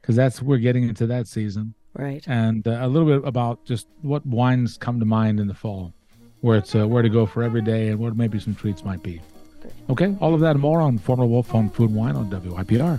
[0.00, 1.74] because that's we're getting into that season.
[1.92, 2.24] Right.
[2.26, 5.92] And uh, a little bit about just what wines come to mind in the fall.
[6.40, 9.02] where it's uh, where to go for every day and what maybe some treats might
[9.02, 9.20] be.
[9.90, 12.30] Okay, all of that and more on Foreman and Wolf on Food and Wine on
[12.30, 12.98] WYPR.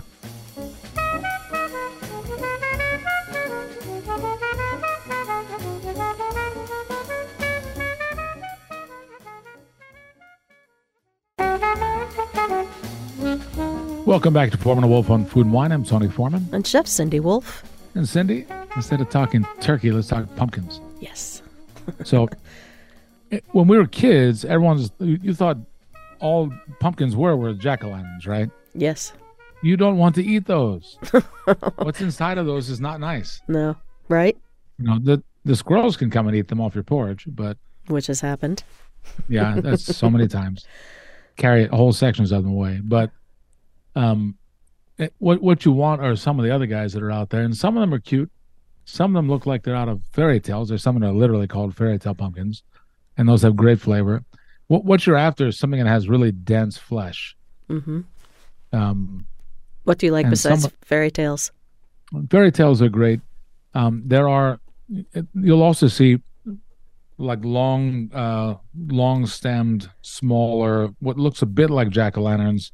[14.12, 15.72] Welcome back to Foreman and Wolf on Food and Wine.
[15.72, 16.46] I'm Tony Foreman.
[16.52, 17.64] And Chef Cindy Wolf.
[17.94, 18.44] And Cindy,
[18.76, 20.82] instead of talking turkey, let's talk pumpkins.
[21.00, 21.40] Yes.
[22.04, 22.28] so,
[23.30, 25.56] eh, when we were kids, everyone's you, thought
[26.20, 28.50] all pumpkins were were jack o' lanterns, right?
[28.74, 29.14] Yes.
[29.62, 30.98] You don't want to eat those.
[31.76, 33.40] What's inside of those is not nice.
[33.48, 33.76] No.
[34.10, 34.36] Right?
[34.78, 38.08] You know, the the squirrels can come and eat them off your porch, but Which
[38.08, 38.62] has happened.
[39.30, 40.66] yeah, that's so many times.
[41.38, 43.10] Carry whole sections of them away, but
[43.94, 44.36] um,
[45.18, 47.56] what what you want are some of the other guys that are out there, and
[47.56, 48.30] some of them are cute.
[48.84, 50.68] Some of them look like they're out of fairy tales.
[50.68, 52.62] There's some that are literally called fairy tale pumpkins,
[53.16, 54.24] and those have great flavor.
[54.68, 57.36] What what you're after is something that has really dense flesh.
[57.68, 58.00] Mm-hmm.
[58.72, 59.26] Um,
[59.84, 61.52] What do you like besides some- fairy tales?
[62.30, 63.20] fairy tales are great.
[63.74, 64.60] Um, there are
[65.34, 66.18] you'll also see
[67.18, 68.56] like long uh
[68.88, 72.72] long stemmed smaller what looks a bit like jack-o'-lanterns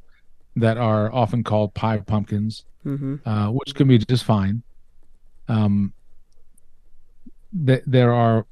[0.55, 3.27] that are often called pie pumpkins Mm-hmm.
[3.27, 4.63] uh, which can be just fine.
[5.49, 5.91] Um
[7.65, 8.45] th- there are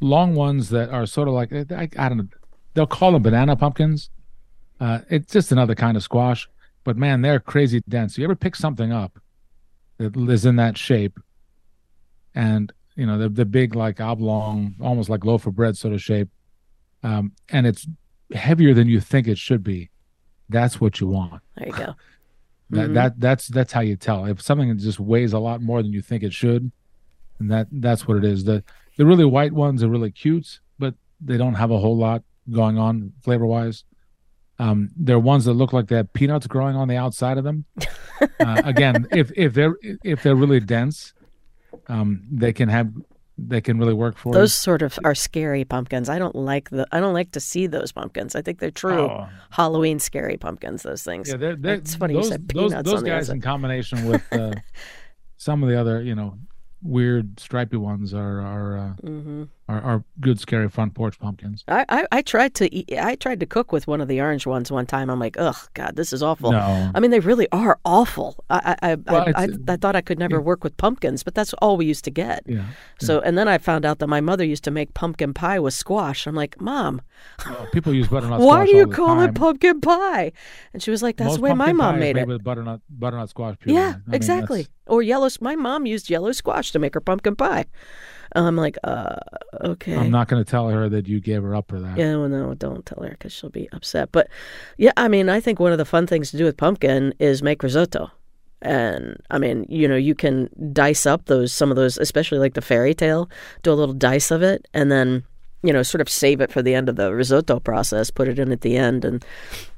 [0.00, 2.28] long ones that are sort of like I, I don't know
[2.74, 4.10] they'll call them banana pumpkins.
[4.80, 6.48] Uh it's just another kind of squash
[6.84, 8.16] but man they're crazy dense.
[8.18, 9.18] You ever pick something up
[9.98, 11.18] that is in that shape
[12.34, 16.02] and you know the the big like oblong almost like loaf of bread sort of
[16.02, 16.28] shape
[17.02, 17.86] um and it's
[18.32, 19.90] heavier than you think it should be
[20.48, 21.42] that's what you want.
[21.56, 21.94] There you go.
[22.70, 22.94] that Mhm.
[22.94, 24.24] that that's that's how you tell.
[24.26, 26.70] If something just weighs a lot more than you think it should
[27.38, 28.44] and that that's what it is.
[28.44, 28.62] The
[28.96, 32.78] the really white ones are really cute but they don't have a whole lot going
[32.78, 33.84] on flavor wise
[34.58, 37.44] um there are ones that look like they have peanuts growing on the outside of
[37.44, 37.64] them.
[38.40, 41.12] Uh, again if if they're if they're really dense
[41.88, 42.88] um they can have
[43.36, 46.08] they can really work for Those sort of are scary pumpkins.
[46.08, 46.86] I don't like the.
[46.92, 48.36] I don't like to see those pumpkins.
[48.36, 49.28] I think they're true Oh.
[49.50, 50.82] Halloween scary pumpkins.
[50.82, 51.28] Those things.
[51.28, 54.06] Yeah, they're, they're, It's funny you those, said peanuts those on the guys in combination
[54.06, 54.52] with uh,
[55.36, 56.38] some of the other, you know,
[56.82, 61.64] weird stripy ones are are uh, hmm are, are good scary front porch pumpkins.
[61.68, 62.92] I, I I tried to eat.
[62.98, 65.08] I tried to cook with one of the orange ones one time.
[65.08, 66.52] I'm like, ugh, God, this is awful.
[66.52, 68.44] No, I mean, they really are awful.
[68.50, 71.34] I I I, Well, I, I, I thought I could never work with pumpkins, but
[71.34, 72.42] that's all we used to get.
[72.46, 72.64] yeah,
[73.00, 75.72] So, and then I found out that my mother used to make pumpkin pie with
[75.74, 76.26] squash.
[76.26, 77.00] I'm like, Mom,
[77.46, 78.40] Well, people use butternut.
[78.48, 79.30] why do you call time.
[79.30, 80.32] it pumpkin pie?
[80.74, 82.26] And she was like, That's Most the way my mom made it.
[82.28, 83.76] with butternut butternut squash puree.
[83.76, 84.62] Yeah, mean, exactly.
[84.64, 85.28] that's- Or yellow.
[85.40, 87.64] My mom used yellow squash to make her pumpkin pie.
[88.34, 89.16] I'm like, uh,
[89.60, 89.96] okay.
[89.96, 91.96] I'm not going to tell her that you gave her up for that.
[91.96, 94.10] Yeah, well, no, don't tell her because she'll be upset.
[94.12, 94.28] But
[94.76, 97.42] yeah, I mean, I think one of the fun things to do with pumpkin is
[97.42, 98.10] make risotto.
[98.62, 102.54] And I mean, you know, you can dice up those, some of those, especially like
[102.54, 103.28] the fairy tale,
[103.62, 105.24] do a little dice of it, and then,
[105.64, 108.38] you know, sort of save it for the end of the risotto process, put it
[108.38, 109.24] in at the end, and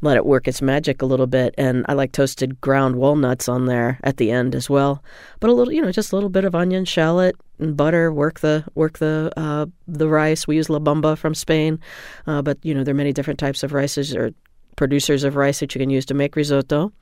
[0.01, 1.55] let it work its magic a little bit.
[1.57, 5.03] And I like toasted ground walnuts on there at the end as well.
[5.39, 8.13] But a little, you know, just a little bit of onion, shallot, and butter.
[8.13, 10.49] Work the work the uh, the rice.
[10.49, 11.79] We use La Bomba from Spain,
[12.27, 14.33] uh, but you know there are many different types of rices or
[14.75, 16.93] producers of rice that you can use to make risotto,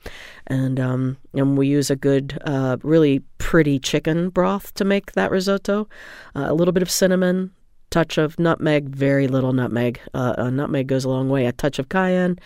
[0.47, 5.31] and um, and we use a good, uh, really pretty chicken broth to make that
[5.31, 5.89] risotto.
[6.37, 7.51] Uh, a little bit of cinnamon,
[7.95, 10.01] touch of nutmeg, very little nutmeg.
[10.13, 11.47] Uh, uh, nutmeg goes a long way.
[11.47, 12.37] A touch of cayenne,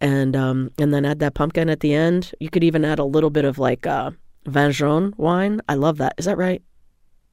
[0.00, 2.30] and um, and then add that pumpkin at the end.
[2.38, 4.12] You could even add a little bit of like uh,
[4.46, 5.60] vin jaune wine.
[5.68, 6.14] I love that.
[6.18, 6.62] Is that right?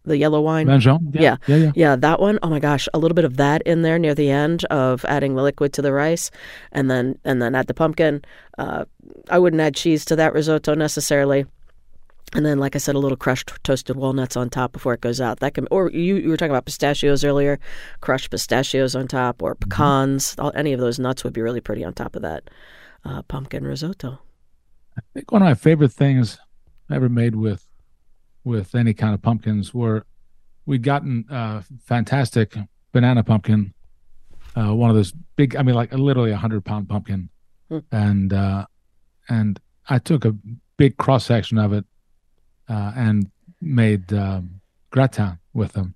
[0.06, 0.66] The yellow wine.
[0.66, 1.14] Manjon?
[1.14, 1.38] Yeah.
[1.46, 1.72] yeah, yeah.
[1.76, 2.40] Yeah, that one.
[2.42, 5.36] Oh my gosh, a little bit of that in there near the end of adding
[5.36, 6.32] the liquid to the rice,
[6.72, 8.24] and then and then add the pumpkin.
[8.58, 8.86] Uh,
[9.30, 11.46] I wouldn't add cheese to that risotto necessarily.
[12.36, 15.20] And then, like I said, a little crushed toasted walnuts on top before it goes
[15.20, 15.40] out.
[15.40, 17.60] That can, or you, you were talking about pistachios earlier,
[18.02, 20.36] crushed pistachios on top, or pecans.
[20.38, 22.50] All, any of those nuts would be really pretty on top of that
[23.04, 24.20] uh, pumpkin risotto.
[24.98, 26.38] I think one of my favorite things
[26.90, 27.66] I ever made with
[28.44, 30.06] with any kind of pumpkins were
[30.66, 32.58] we'd gotten uh fantastic
[32.92, 33.74] banana pumpkin,
[34.56, 37.30] uh one of those big I mean like literally a hundred pound pumpkin.
[37.70, 37.80] Hmm.
[37.92, 38.66] And uh
[39.30, 40.36] and I took a
[40.78, 41.86] big cross section of it
[42.70, 43.30] uh and
[43.62, 44.62] made um
[44.92, 45.96] gratin with them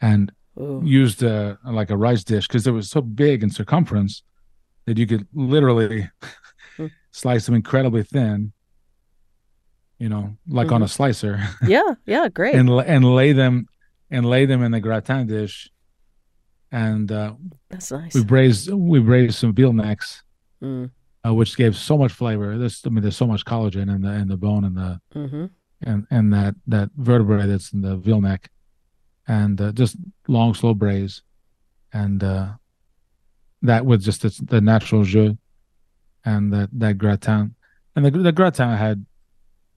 [0.00, 0.80] and Ooh.
[0.84, 4.22] used uh, like a rice dish because it was so big in circumference
[4.86, 6.10] that you could literally
[6.76, 6.86] Hmm.
[7.10, 8.52] slice them incredibly thin
[9.98, 12.54] you know like on a slicer Yeah, yeah, great.
[12.54, 13.66] and and lay them
[14.10, 15.70] and lay them in the gratin dish
[16.70, 17.34] and uh,
[17.70, 18.14] That's nice.
[18.14, 20.22] we braised we braised some veal necks,
[20.62, 20.90] Mm,
[21.26, 22.56] uh, which gave so much flavor.
[22.56, 25.46] This I mean, there's so much collagen in the in the bone and the hmm
[25.82, 28.50] and and that that vertebrae that's in the veal neck,
[29.26, 29.96] and uh, just
[30.28, 31.22] long slow braise,
[31.92, 32.52] and uh,
[33.62, 35.36] that with just its, the natural jus,
[36.24, 37.54] and that that gratin,
[37.96, 39.04] and the the gratin had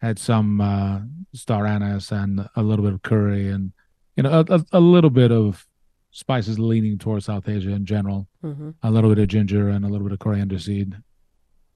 [0.02, 1.00] had some uh,
[1.34, 3.72] star anise and a little bit of curry and
[4.16, 5.66] you know a, a, a little bit of
[6.12, 9.88] spices leaning towards South Asia in general, hmm a little bit of ginger and a
[9.88, 10.96] little bit of coriander seed,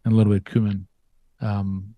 [0.06, 0.88] and a little bit of cumin.
[1.42, 1.96] Um,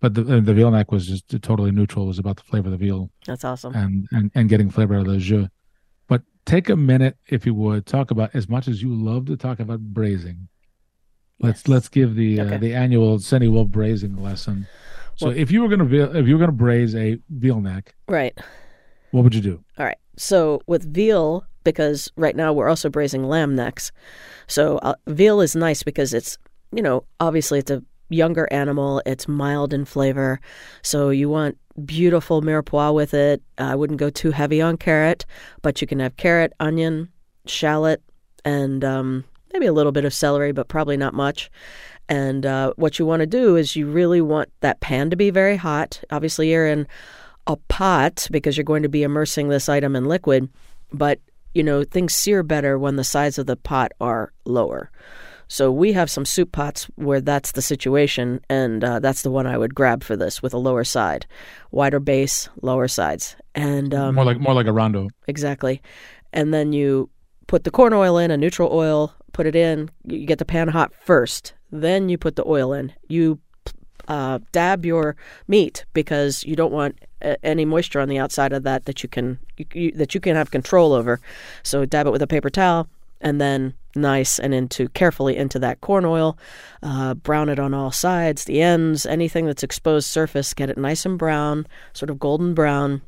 [0.00, 2.04] but the the veal neck was just totally neutral.
[2.04, 3.74] It was about the flavor of the veal That's awesome.
[3.74, 5.48] and and and getting flavor out of the jus.
[6.08, 9.36] But take a minute, if you would, talk about as much as you love to
[9.36, 10.48] talk about braising.
[11.40, 11.68] Let's Yes.
[11.68, 12.54] let's give the Okay.
[12.54, 14.66] uh, the annual Cindy Wolf braising lesson.
[15.16, 17.94] So Well- if you were gonna veal, if you were gonna braise a veal neck,
[18.08, 18.38] Right.
[19.10, 19.64] what would you do?
[19.78, 19.98] All right.
[20.16, 23.92] So with veal, because right now we're also braising lamb necks.
[24.46, 26.36] So uh, veal is nice because it's,
[26.72, 29.02] you know, obviously it's a younger animal.
[29.06, 30.40] It's mild in flavor.
[30.82, 33.42] So you want beautiful mirepoix with it.
[33.56, 35.24] I wouldn't go too heavy on carrot,
[35.62, 37.08] but you can have carrot, onion,
[37.46, 38.02] shallot,
[38.44, 41.50] and um, maybe a little bit of celery, but probably not much.
[42.08, 45.30] And uh, what you want to do is you really want that pan to be
[45.30, 46.02] very hot.
[46.10, 46.86] Obviously, you're in
[47.46, 50.48] a pot because you're going to be immersing this item in liquid,
[50.92, 51.20] but
[51.54, 54.90] you know, things sear better when the sides of the pot are lower.
[55.50, 59.48] So we have some soup pots where that's the situation, and uh, that's the one
[59.48, 61.26] I would grab for this with a lower side,
[61.72, 65.08] wider base, lower sides, and um, more like more like a rondo.
[65.26, 65.82] exactly.
[66.32, 67.10] And then you
[67.48, 69.90] put the corn oil in, a neutral oil, put it in.
[70.04, 72.92] You get the pan hot first, then you put the oil in.
[73.08, 73.40] You
[74.06, 75.16] uh, dab your
[75.48, 79.08] meat because you don't want uh, any moisture on the outside of that that you
[79.08, 81.18] can you, you, that you can have control over.
[81.64, 82.88] So dab it with a paper towel,
[83.20, 86.38] and then nice and into carefully into that corn oil.
[86.82, 90.54] Uh, brown it on all sides, the ends, anything that's exposed surface.
[90.54, 93.02] Get it nice and brown, sort of golden brown.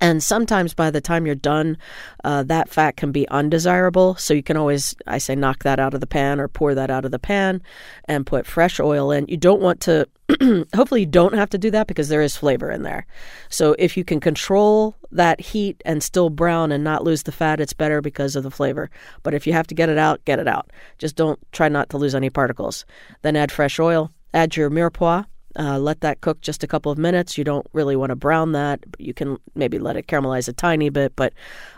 [0.00, 1.76] And sometimes by the time you're done,
[2.24, 4.16] uh, that fat can be undesirable.
[4.16, 6.90] So you can always, I say, knock that out of the pan or pour that
[6.90, 7.62] out of the pan
[8.06, 9.26] and put fresh oil in.
[9.28, 10.08] You don't want to,
[10.74, 13.06] hopefully, you don't have to do that because there is flavor in there.
[13.48, 17.60] So if you can control that heat and still brown and not lose the fat,
[17.60, 18.90] it's better because of the flavor.
[19.22, 20.70] But if you have to get it out, get it out.
[20.98, 22.86] Just don't try not to lose any particles.
[23.22, 25.26] Then add fresh oil, add your mirepoix.
[25.58, 27.36] Uh, let that cook just a couple of minutes.
[27.36, 28.80] You don't really want to brown that.
[28.98, 31.32] You can maybe let it caramelize a tiny bit, but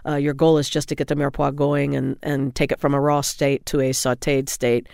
[0.07, 2.95] uh, your goal is just to get the mirepoix going and, and take it from
[2.95, 4.89] a raw state to a sautéed state.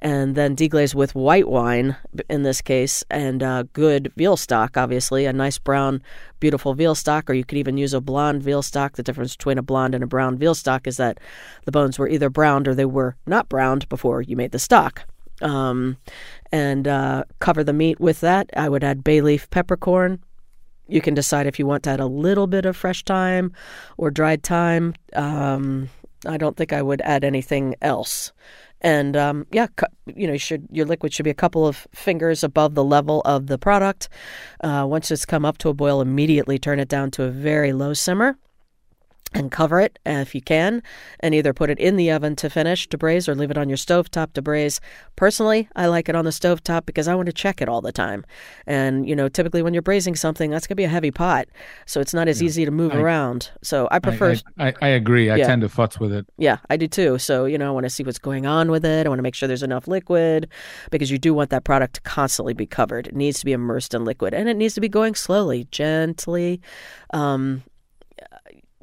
[0.00, 1.96] And then deglaze with white wine,
[2.28, 6.02] in this case, and uh, good veal stock, obviously, a nice brown,
[6.38, 8.96] beautiful veal stock, or you could even use a blonde veal stock.
[8.96, 11.18] The difference between a blonde and a brown veal stock is that
[11.64, 15.06] the bones were either browned or they were not browned before you made the stock
[15.42, 15.96] um,
[16.52, 18.50] and uh, cover the meat with that.
[18.56, 20.20] I would add bay leaf peppercorn.
[20.88, 23.52] You can decide if you want to add a little bit of fresh thyme
[23.96, 24.94] or dried thyme.
[25.14, 25.88] Um,
[26.26, 28.32] I don't think I would add anything else.
[28.82, 29.66] And um, yeah,
[30.14, 33.22] you know, you should your liquid should be a couple of fingers above the level
[33.24, 34.08] of the product.
[34.62, 37.72] Uh, once it's come up to a boil, immediately turn it down to a very
[37.72, 38.38] low simmer
[39.36, 40.82] and cover it if you can,
[41.20, 43.68] and either put it in the oven to finish to braise or leave it on
[43.68, 44.80] your stovetop to braise.
[45.14, 47.92] Personally, I like it on the stovetop because I want to check it all the
[47.92, 48.24] time.
[48.66, 51.46] And, you know, typically when you're braising something, that's going to be a heavy pot,
[51.86, 53.50] so it's not as easy to move I- around.
[53.62, 55.30] So I prefer, I, I, I agree.
[55.30, 55.46] I Yeah.
[55.46, 56.26] tend to futz with it.
[56.38, 57.18] yeah, I do too.
[57.18, 59.06] So, you know, I want to see what's going on with it.
[59.06, 60.48] I want to make sure there's enough liquid
[60.90, 63.06] because you do want that product to constantly be covered.
[63.06, 66.60] It needs to be immersed in liquid and it needs to be going slowly, gently.
[67.12, 67.62] Um,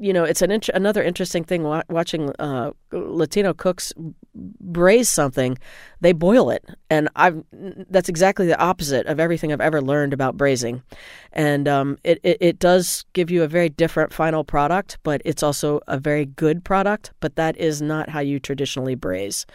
[0.04, 3.94] you know, it's an int- another interesting thing wa- watching uh, Latino cooks
[4.36, 5.58] braise something.
[6.02, 7.42] They boil it, and I've
[7.90, 10.84] that's exactly the opposite of everything I've ever learned about braising.
[11.32, 15.42] And um, it, it it does give you a very different final product, but it's
[15.42, 17.14] also a very good product.
[17.22, 19.46] But that is not how you traditionally braise.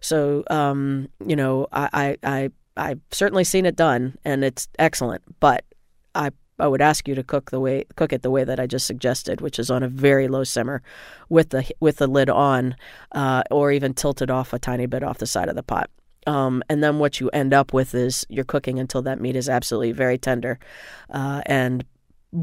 [0.00, 5.22] So, um, you know, I, I I I've certainly seen it done, and it's excellent.
[5.40, 5.64] But
[6.14, 8.66] I I would ask you to cook the way cook it the way that I
[8.66, 10.82] just suggested, which is on a very low simmer,
[11.28, 12.76] with the with the lid on,
[13.12, 15.90] uh, or even tilted off a tiny bit off the side of the pot.
[16.26, 19.48] Um, and then what you end up with is you're cooking until that meat is
[19.48, 20.58] absolutely very tender,
[21.10, 21.84] uh, and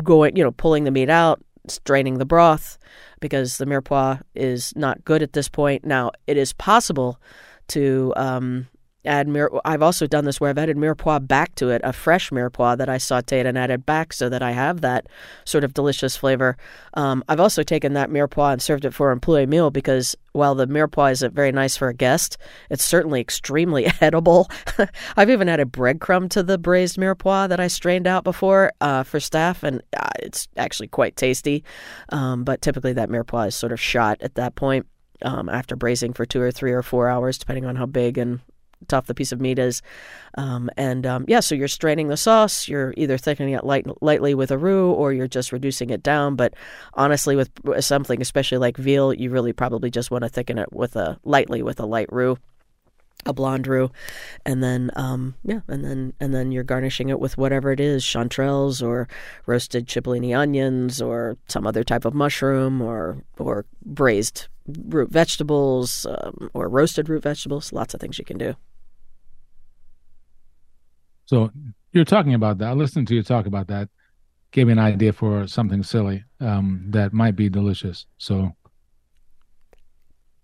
[0.04, 2.78] going you know pulling the meat out, straining the broth,
[3.20, 5.86] because the mirepoix is not good at this point.
[5.86, 7.20] Now it is possible
[7.70, 8.68] to um,
[9.06, 12.30] add mir- I've also done this where I've added mirepoix back to it, a fresh
[12.32, 15.08] mirepoix that I sautéed and added back so that I have that
[15.46, 16.58] sort of delicious flavor.
[16.94, 20.56] Um, I've also taken that mirepoix and served it for an employee meal because while
[20.56, 22.38] the mirepoix isn't very nice for a guest,
[22.70, 24.50] it's certainly extremely edible.
[25.18, 29.20] I've even added breadcrumb to the braised mirepoix that I strained out before uh, for
[29.20, 31.64] staff, and uh, it's actually quite tasty.
[32.10, 34.88] Um, but typically that mirepoix is sort of shot at that point.
[35.22, 38.42] Um, after braising for two or three or four hours, depending on how big and
[38.88, 39.82] tough the piece of meat is.
[40.38, 42.68] Um, and um, yeah, so you're straining the sauce.
[42.68, 46.36] You're either thickening it light, lightly with a roux or you're just reducing it down.
[46.36, 46.54] But
[46.94, 50.96] honestly, with something especially like veal, you really probably just want to thicken it with
[50.96, 52.38] a lightly with a light roux
[53.26, 53.90] a blonde roux,
[54.46, 58.04] and then um, yeah, and then and then you're garnishing it with whatever it is,
[58.04, 59.08] chanterelles or
[59.46, 66.50] roasted cipollini onions or some other type of mushroom or or braised root vegetables um,
[66.54, 67.74] or roasted root vegetables.
[67.74, 68.56] Lots of things you can do.
[71.34, 71.50] So
[71.94, 72.78] you're talking about that.
[72.78, 73.90] Listening to you talk about that
[74.52, 78.06] gave me an idea for something silly um, that might be delicious.
[78.20, 78.52] So,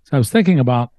[0.06, 0.90] so I was thinking about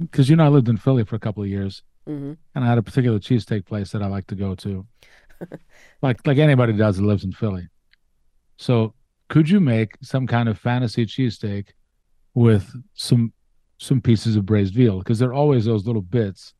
[0.00, 2.32] because you know I lived in Philly for a couple of years, mm-hmm.
[2.56, 4.84] and I had a particular cheesesteak place that I like to go to,
[6.02, 7.68] like like anybody does that lives in Philly.
[8.56, 8.92] So,
[9.28, 11.68] could you make some kind of fantasy cheesesteak
[12.34, 13.32] with some
[13.78, 14.98] some pieces of braised veal?
[14.98, 16.54] Because there are always those little bits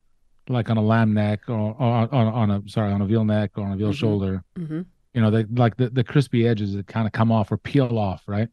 [0.49, 3.53] like on a lamb neck or, or on, on a sorry on a veal neck
[3.57, 3.95] or on a veal mm-hmm.
[3.95, 4.45] shoulder.
[4.59, 4.83] Mm-hmm.
[5.15, 7.99] You know, they like the, the crispy edges that kind of come off or peel
[7.99, 8.49] off, right?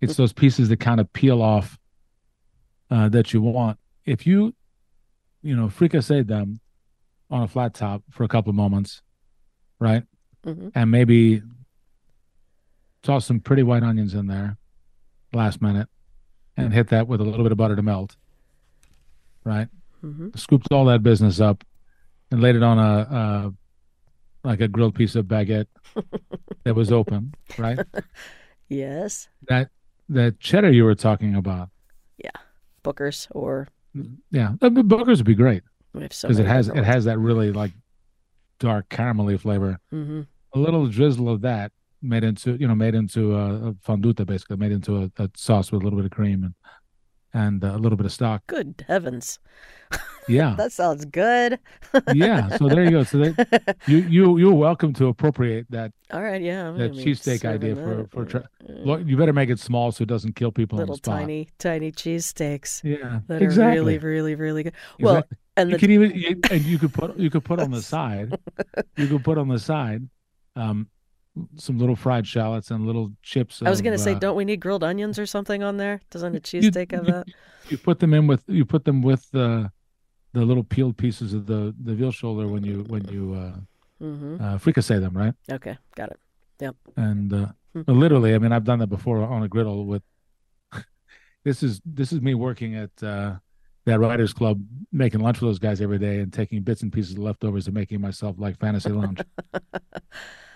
[0.00, 1.78] It's those pieces that kind of peel off
[2.90, 3.78] uh, that you want.
[4.04, 4.54] If you,
[5.42, 6.60] you know, fricassee them
[7.30, 9.02] on a flat top for a couple of moments,
[9.78, 10.02] right?
[10.44, 10.68] Mm-hmm.
[10.74, 11.42] And maybe
[13.02, 14.56] toss some pretty white onions in there
[15.32, 15.88] last minute
[16.56, 18.16] and hit that with a little bit of butter to melt,
[19.42, 19.68] right?
[20.04, 20.28] Mm-hmm.
[20.34, 21.64] scooped all that business up
[22.30, 23.52] and laid it on a,
[24.42, 25.66] a like a grilled piece of baguette
[26.64, 27.78] that was open, right?
[28.68, 29.28] Yes.
[29.48, 29.68] That
[30.08, 31.68] that cheddar you were talking about.
[32.16, 32.30] Yeah,
[32.82, 33.68] Booker's or
[34.30, 37.72] yeah, Booker's would be great because so it has it has that really like
[38.58, 39.78] dark caramelly flavor.
[39.92, 40.22] Mm-hmm.
[40.54, 44.56] A little drizzle of that made into you know made into a, a fonduta basically
[44.56, 46.54] made into a, a, sauce with a little bit of cream and
[47.34, 48.46] and a little bit of stock.
[48.46, 49.40] Good heavens.
[50.28, 50.54] Yeah.
[50.58, 51.58] that sounds good.
[52.14, 52.56] yeah.
[52.56, 53.02] So there you go.
[53.02, 53.34] So they,
[53.86, 55.92] you you you're welcome to appropriate that.
[56.12, 56.40] All right.
[56.40, 56.70] Yeah.
[56.70, 58.24] That cheesesteak idea for for.
[58.24, 60.78] Tra- Look, you better make it small so it doesn't kill people.
[60.78, 62.82] Little tiny tiny cheesesteaks.
[62.84, 63.20] Yeah.
[63.26, 63.64] That exactly.
[63.64, 64.74] are really really really good.
[65.00, 65.38] Well, exactly.
[65.56, 65.80] and you the...
[65.80, 68.38] can even you, and you could put you could put on the side.
[68.96, 70.08] you could put on the side.
[70.56, 70.88] Um,
[71.56, 73.62] some little fried shallots and little chips.
[73.64, 76.00] I was going to say, uh, don't we need grilled onions or something on there?
[76.10, 77.26] Doesn't a cheesesteak have that?
[77.70, 79.72] You put them in with you put them with the
[80.34, 84.36] the little peeled pieces of the the veal shoulder when you when you uh, mm-hmm.
[84.38, 85.32] uh fricassee them, right?
[85.50, 86.20] Okay, got it.
[86.60, 86.76] Yep.
[86.96, 87.92] And uh, Mm-hmm.
[87.92, 90.02] literally, I mean, I've done that before on a griddle with.
[91.44, 93.34] this is this is me working at uh,
[93.84, 94.62] that writers club,
[94.92, 97.74] making lunch for those guys every day, and taking bits and pieces of leftovers and
[97.74, 99.18] making myself like fantasy lunch.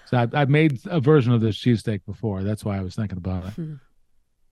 [0.09, 2.43] So I've, I've made a version of this cheesesteak before.
[2.43, 3.51] That's why I was thinking about it.
[3.51, 3.75] Hmm.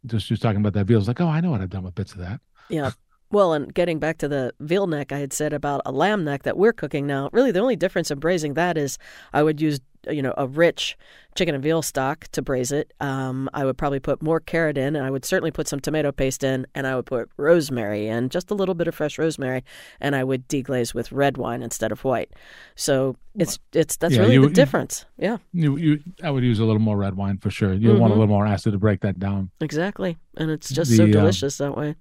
[0.04, 0.98] Just just talking about that veal.
[0.98, 2.40] I was like, oh, I know what I've done with bits of that.
[2.68, 2.90] Yeah.
[3.30, 6.42] Well, and getting back to the veal neck, I had said about a lamb neck
[6.42, 7.30] that we're cooking now.
[7.32, 8.98] Really, the only difference in braising that is
[9.32, 9.80] I would use,
[10.10, 10.96] you know, a rich
[11.34, 12.92] chicken and veal stock to braise it.
[13.00, 16.10] Um, I would probably put more carrot in, and I would certainly put some tomato
[16.12, 19.62] paste in, and I would put rosemary in, just a little bit of fresh rosemary,
[20.00, 22.30] and I would deglaze with red wine instead of white.
[22.74, 25.04] So it's it's that's Yeah, really you- the you- difference.
[25.18, 27.74] Yeah, You you I would use a little more red wine for sure.
[27.74, 28.18] You want a Mhm.
[28.20, 29.50] little more acid to break that down.
[29.60, 31.96] exactly, and it's just so The, um, delicious that way.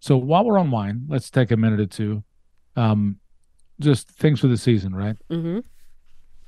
[0.00, 2.24] So while we're on wine, let's take a minute or two.
[2.76, 3.18] Um,
[3.80, 5.16] just things for the season, right?
[5.30, 5.60] Mm-hmm.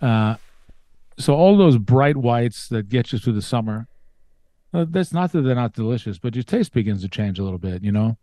[0.07, 0.37] Uh,
[1.19, 3.87] so all those bright whites that get you through the summer,
[4.75, 7.59] uh, that's not that they're not delicious, but your taste begins to change a little
[7.59, 7.83] bit.
[7.85, 8.17] You know,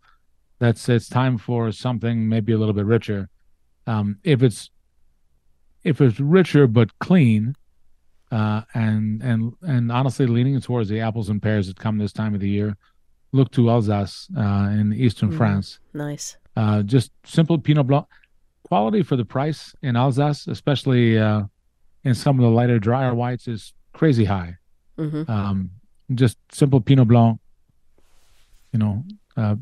[0.58, 3.28] that's it's time for something maybe a little bit richer.
[3.86, 4.70] Um, if it's
[5.84, 7.54] if it's richer but clean,
[8.30, 12.34] uh, and and and honestly leaning towards the apples and pears that come this time
[12.34, 12.76] of the year,
[13.32, 15.36] look to Alsace uh, in eastern Mhm.
[15.36, 15.78] France.
[15.94, 16.36] Nice.
[16.56, 18.06] Uh, just simple Pinot Blanc
[18.64, 21.18] quality for the price in Alsace, especially
[22.04, 24.56] in some of the lighter, drier whites, is crazy high.
[24.98, 25.30] Mm-hmm.
[25.30, 25.70] Um,
[26.14, 27.38] just simple Pinot Blanc.
[28.72, 29.04] You know,
[29.36, 29.56] uh,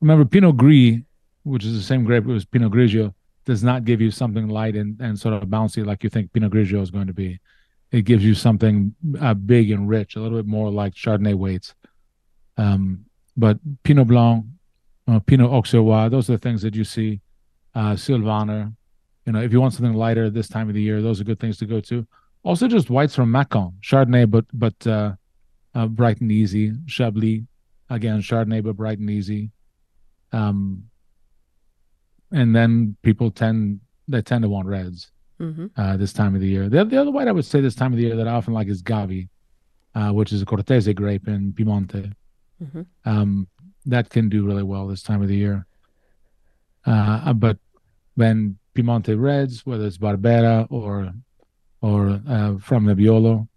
[0.00, 0.98] remember Pinot Gris,
[1.44, 3.14] which is the same grape as Pinot Grigio,
[3.44, 6.52] does not give you something light and, and sort of bouncy like you think Pinot
[6.52, 7.40] Grigio is going to be.
[7.92, 11.74] It gives you something uh, big and rich, a little bit more like Chardonnay weights.
[12.56, 13.04] Um,
[13.36, 14.44] but Pinot Blanc,
[15.06, 17.20] uh, Pinot Auxerrois, those are the things that you see
[17.74, 18.72] uh, Sylvaner.
[19.26, 21.40] You know, if you want something lighter this time of the year, those are good
[21.40, 22.06] things to go to.
[22.44, 25.12] Also, just whites from Mâcon, Chardonnay, but but uh,
[25.74, 26.72] uh, bright and easy.
[26.86, 27.42] Chablis,
[27.90, 29.50] again, Chardonnay, but bright and easy.
[30.32, 30.84] Um,
[32.32, 35.66] and then people tend they tend to want reds Mm-hmm.
[35.76, 36.70] uh, this time of the year.
[36.70, 38.54] The, the other white I would say this time of the year that I often
[38.54, 39.28] like is Gavi,
[39.94, 42.10] uh, which is a Cortese grape in Piemonte.
[42.64, 42.82] Mm-hmm.
[43.04, 43.46] Um,
[43.84, 45.66] that can do really well this time of the year.
[46.86, 47.58] Uh, but
[48.14, 51.12] when Piemonte Reds, whether it's Barbera or
[51.82, 53.48] or uh, from Nebbiolo,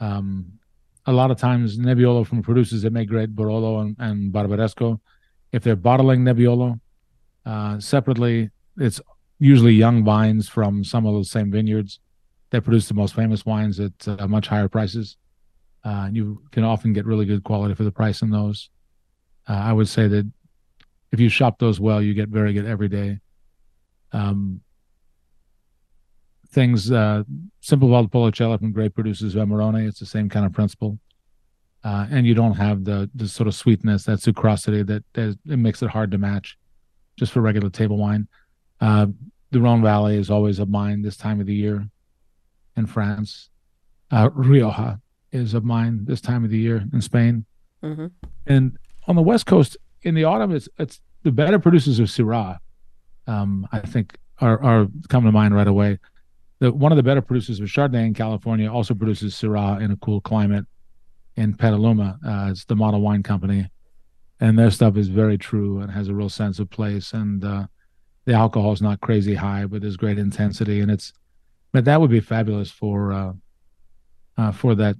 [0.00, 0.58] um,
[1.06, 5.00] a lot of times Nebbiolo from producers that make great Barolo and, and Barbaresco,
[5.52, 6.80] if they're bottling Nebbiolo
[7.46, 9.00] uh, separately, it's
[9.38, 12.00] usually young vines from some of those same vineyards
[12.50, 15.16] that produce the most famous wines at uh, much higher prices.
[15.82, 18.70] Uh, you can often get really good quality for the price in those.
[19.48, 20.30] Uh, I would say that
[21.12, 23.20] if you shop those well, you get very good every day.
[24.14, 24.60] Um,
[26.48, 27.24] things, uh,
[27.60, 30.98] Simple Valpolicella from great producers Vemerone, it's the same kind of principle.
[31.82, 35.58] Uh, and you don't have the the sort of sweetness, that sucrosity that, that it
[35.58, 36.56] makes it hard to match
[37.18, 38.26] just for regular table wine.
[38.80, 39.06] Uh,
[39.50, 41.86] the Rhone Valley is always a mine this time of the year
[42.76, 43.50] in France.
[44.10, 45.00] Uh, Rioja
[45.30, 47.44] is a mine this time of the year in Spain.
[47.82, 48.06] Mm-hmm.
[48.46, 52.58] And on the West Coast in the autumn, it's it's the better producers of Syrah.
[53.26, 55.98] Um, I think are are coming to mind right away.
[56.58, 59.96] The one of the better producers of Chardonnay in California also produces Syrah in a
[59.96, 60.66] cool climate
[61.36, 62.18] in Petaluma.
[62.26, 63.68] Uh, it's the Model Wine Company,
[64.40, 67.12] and their stuff is very true and has a real sense of place.
[67.12, 67.66] And uh,
[68.24, 71.12] the alcohol is not crazy high, but there's great intensity, and it's.
[71.72, 73.32] But that would be fabulous for uh,
[74.36, 74.96] uh, for that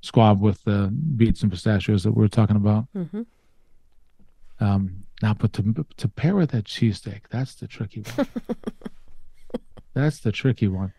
[0.00, 2.86] squab with the beets and pistachios that we are talking about.
[2.96, 3.22] Mm-hmm.
[4.60, 8.26] Um, now, but to to pair with that cheesesteak, that's the tricky one.
[9.94, 10.92] that's the tricky one.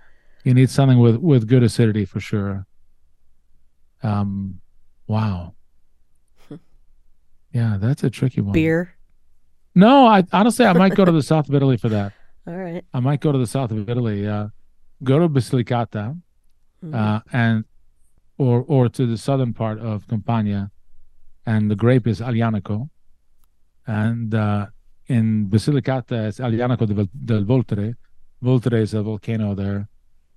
[0.44, 2.66] You need something with with good acidity for sure.
[4.04, 4.62] Um,
[5.08, 5.54] wow.
[7.54, 8.52] Yeah, that's a tricky one.
[8.54, 8.94] Beer.
[9.74, 12.14] No, I honestly I might go to the south of Italy for that.
[12.46, 12.84] All right.
[12.94, 14.28] I might go to the south of Italy.
[14.28, 14.50] Uh,
[15.04, 16.20] go to Basilicata,
[16.84, 16.94] Mhm.
[16.94, 17.66] uh, and
[18.38, 20.72] or or to the southern part of Campania,
[21.46, 22.90] and the grape is Aglianico,
[23.88, 24.68] and uh,
[25.08, 27.96] in Basilicata it's Aglianico del, del Vulture.
[28.42, 29.88] Vulture is a volcano there,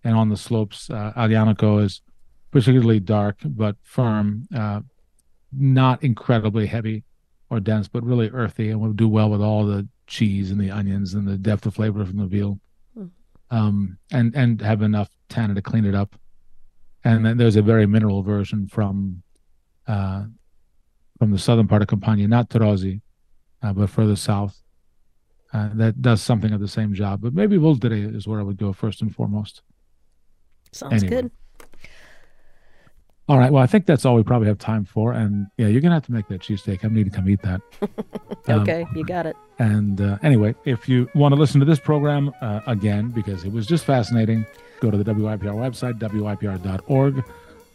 [0.05, 2.01] and on the slopes, uh, Aglianico is
[2.51, 4.81] particularly dark but firm, uh,
[5.53, 7.05] not incredibly heavy
[7.51, 10.71] or dense, but really earthy, and will do well with all the cheese and the
[10.71, 12.59] onions and the depth of flavor from the veal,
[12.97, 13.11] Mm.
[13.51, 16.17] um, and and have enough tannin to clean it up.
[17.05, 19.23] And then there's a very mineral version from
[19.87, 20.25] uh,
[21.19, 23.01] from the southern part of Campania, not Taurasi,
[23.63, 24.57] uh, but further south.
[25.53, 28.57] Uh, that does something of the same job, but maybe Vulture is where I would
[28.57, 29.63] go first and foremost.
[30.71, 31.23] Sounds Anyway.
[31.23, 31.31] good.
[33.29, 33.53] All right.
[33.53, 35.13] Well, I think that's all we probably have time for.
[35.13, 36.85] And yeah, you're gonna have to make that cheesesteak.
[36.85, 37.61] I need to come eat that.
[37.83, 37.89] Um,
[38.63, 39.37] Okay, you got it.
[39.59, 43.53] And uh, anyway, if you want to listen to this program uh, again because it
[43.53, 44.47] was just fascinating,
[44.81, 47.25] go to the WYPR website, WYPR.org.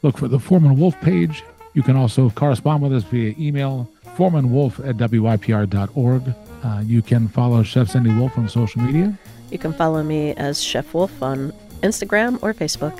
[0.01, 1.43] Look for the Foreman Wolf page.
[1.75, 6.33] You can also correspond with us via email, foremanwolf at WYPR.org.
[6.63, 9.17] Uh, you can follow Chef Cindy Wolf on social media.
[9.51, 11.51] You can follow me as Chef Wolf on
[11.83, 12.97] Instagram or Facebook.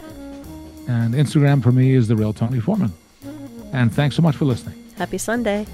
[0.87, 2.91] And Instagram for me is The Real Tony Foreman.
[3.71, 4.75] And thanks so much for listening.
[4.97, 5.65] Happy Sunday.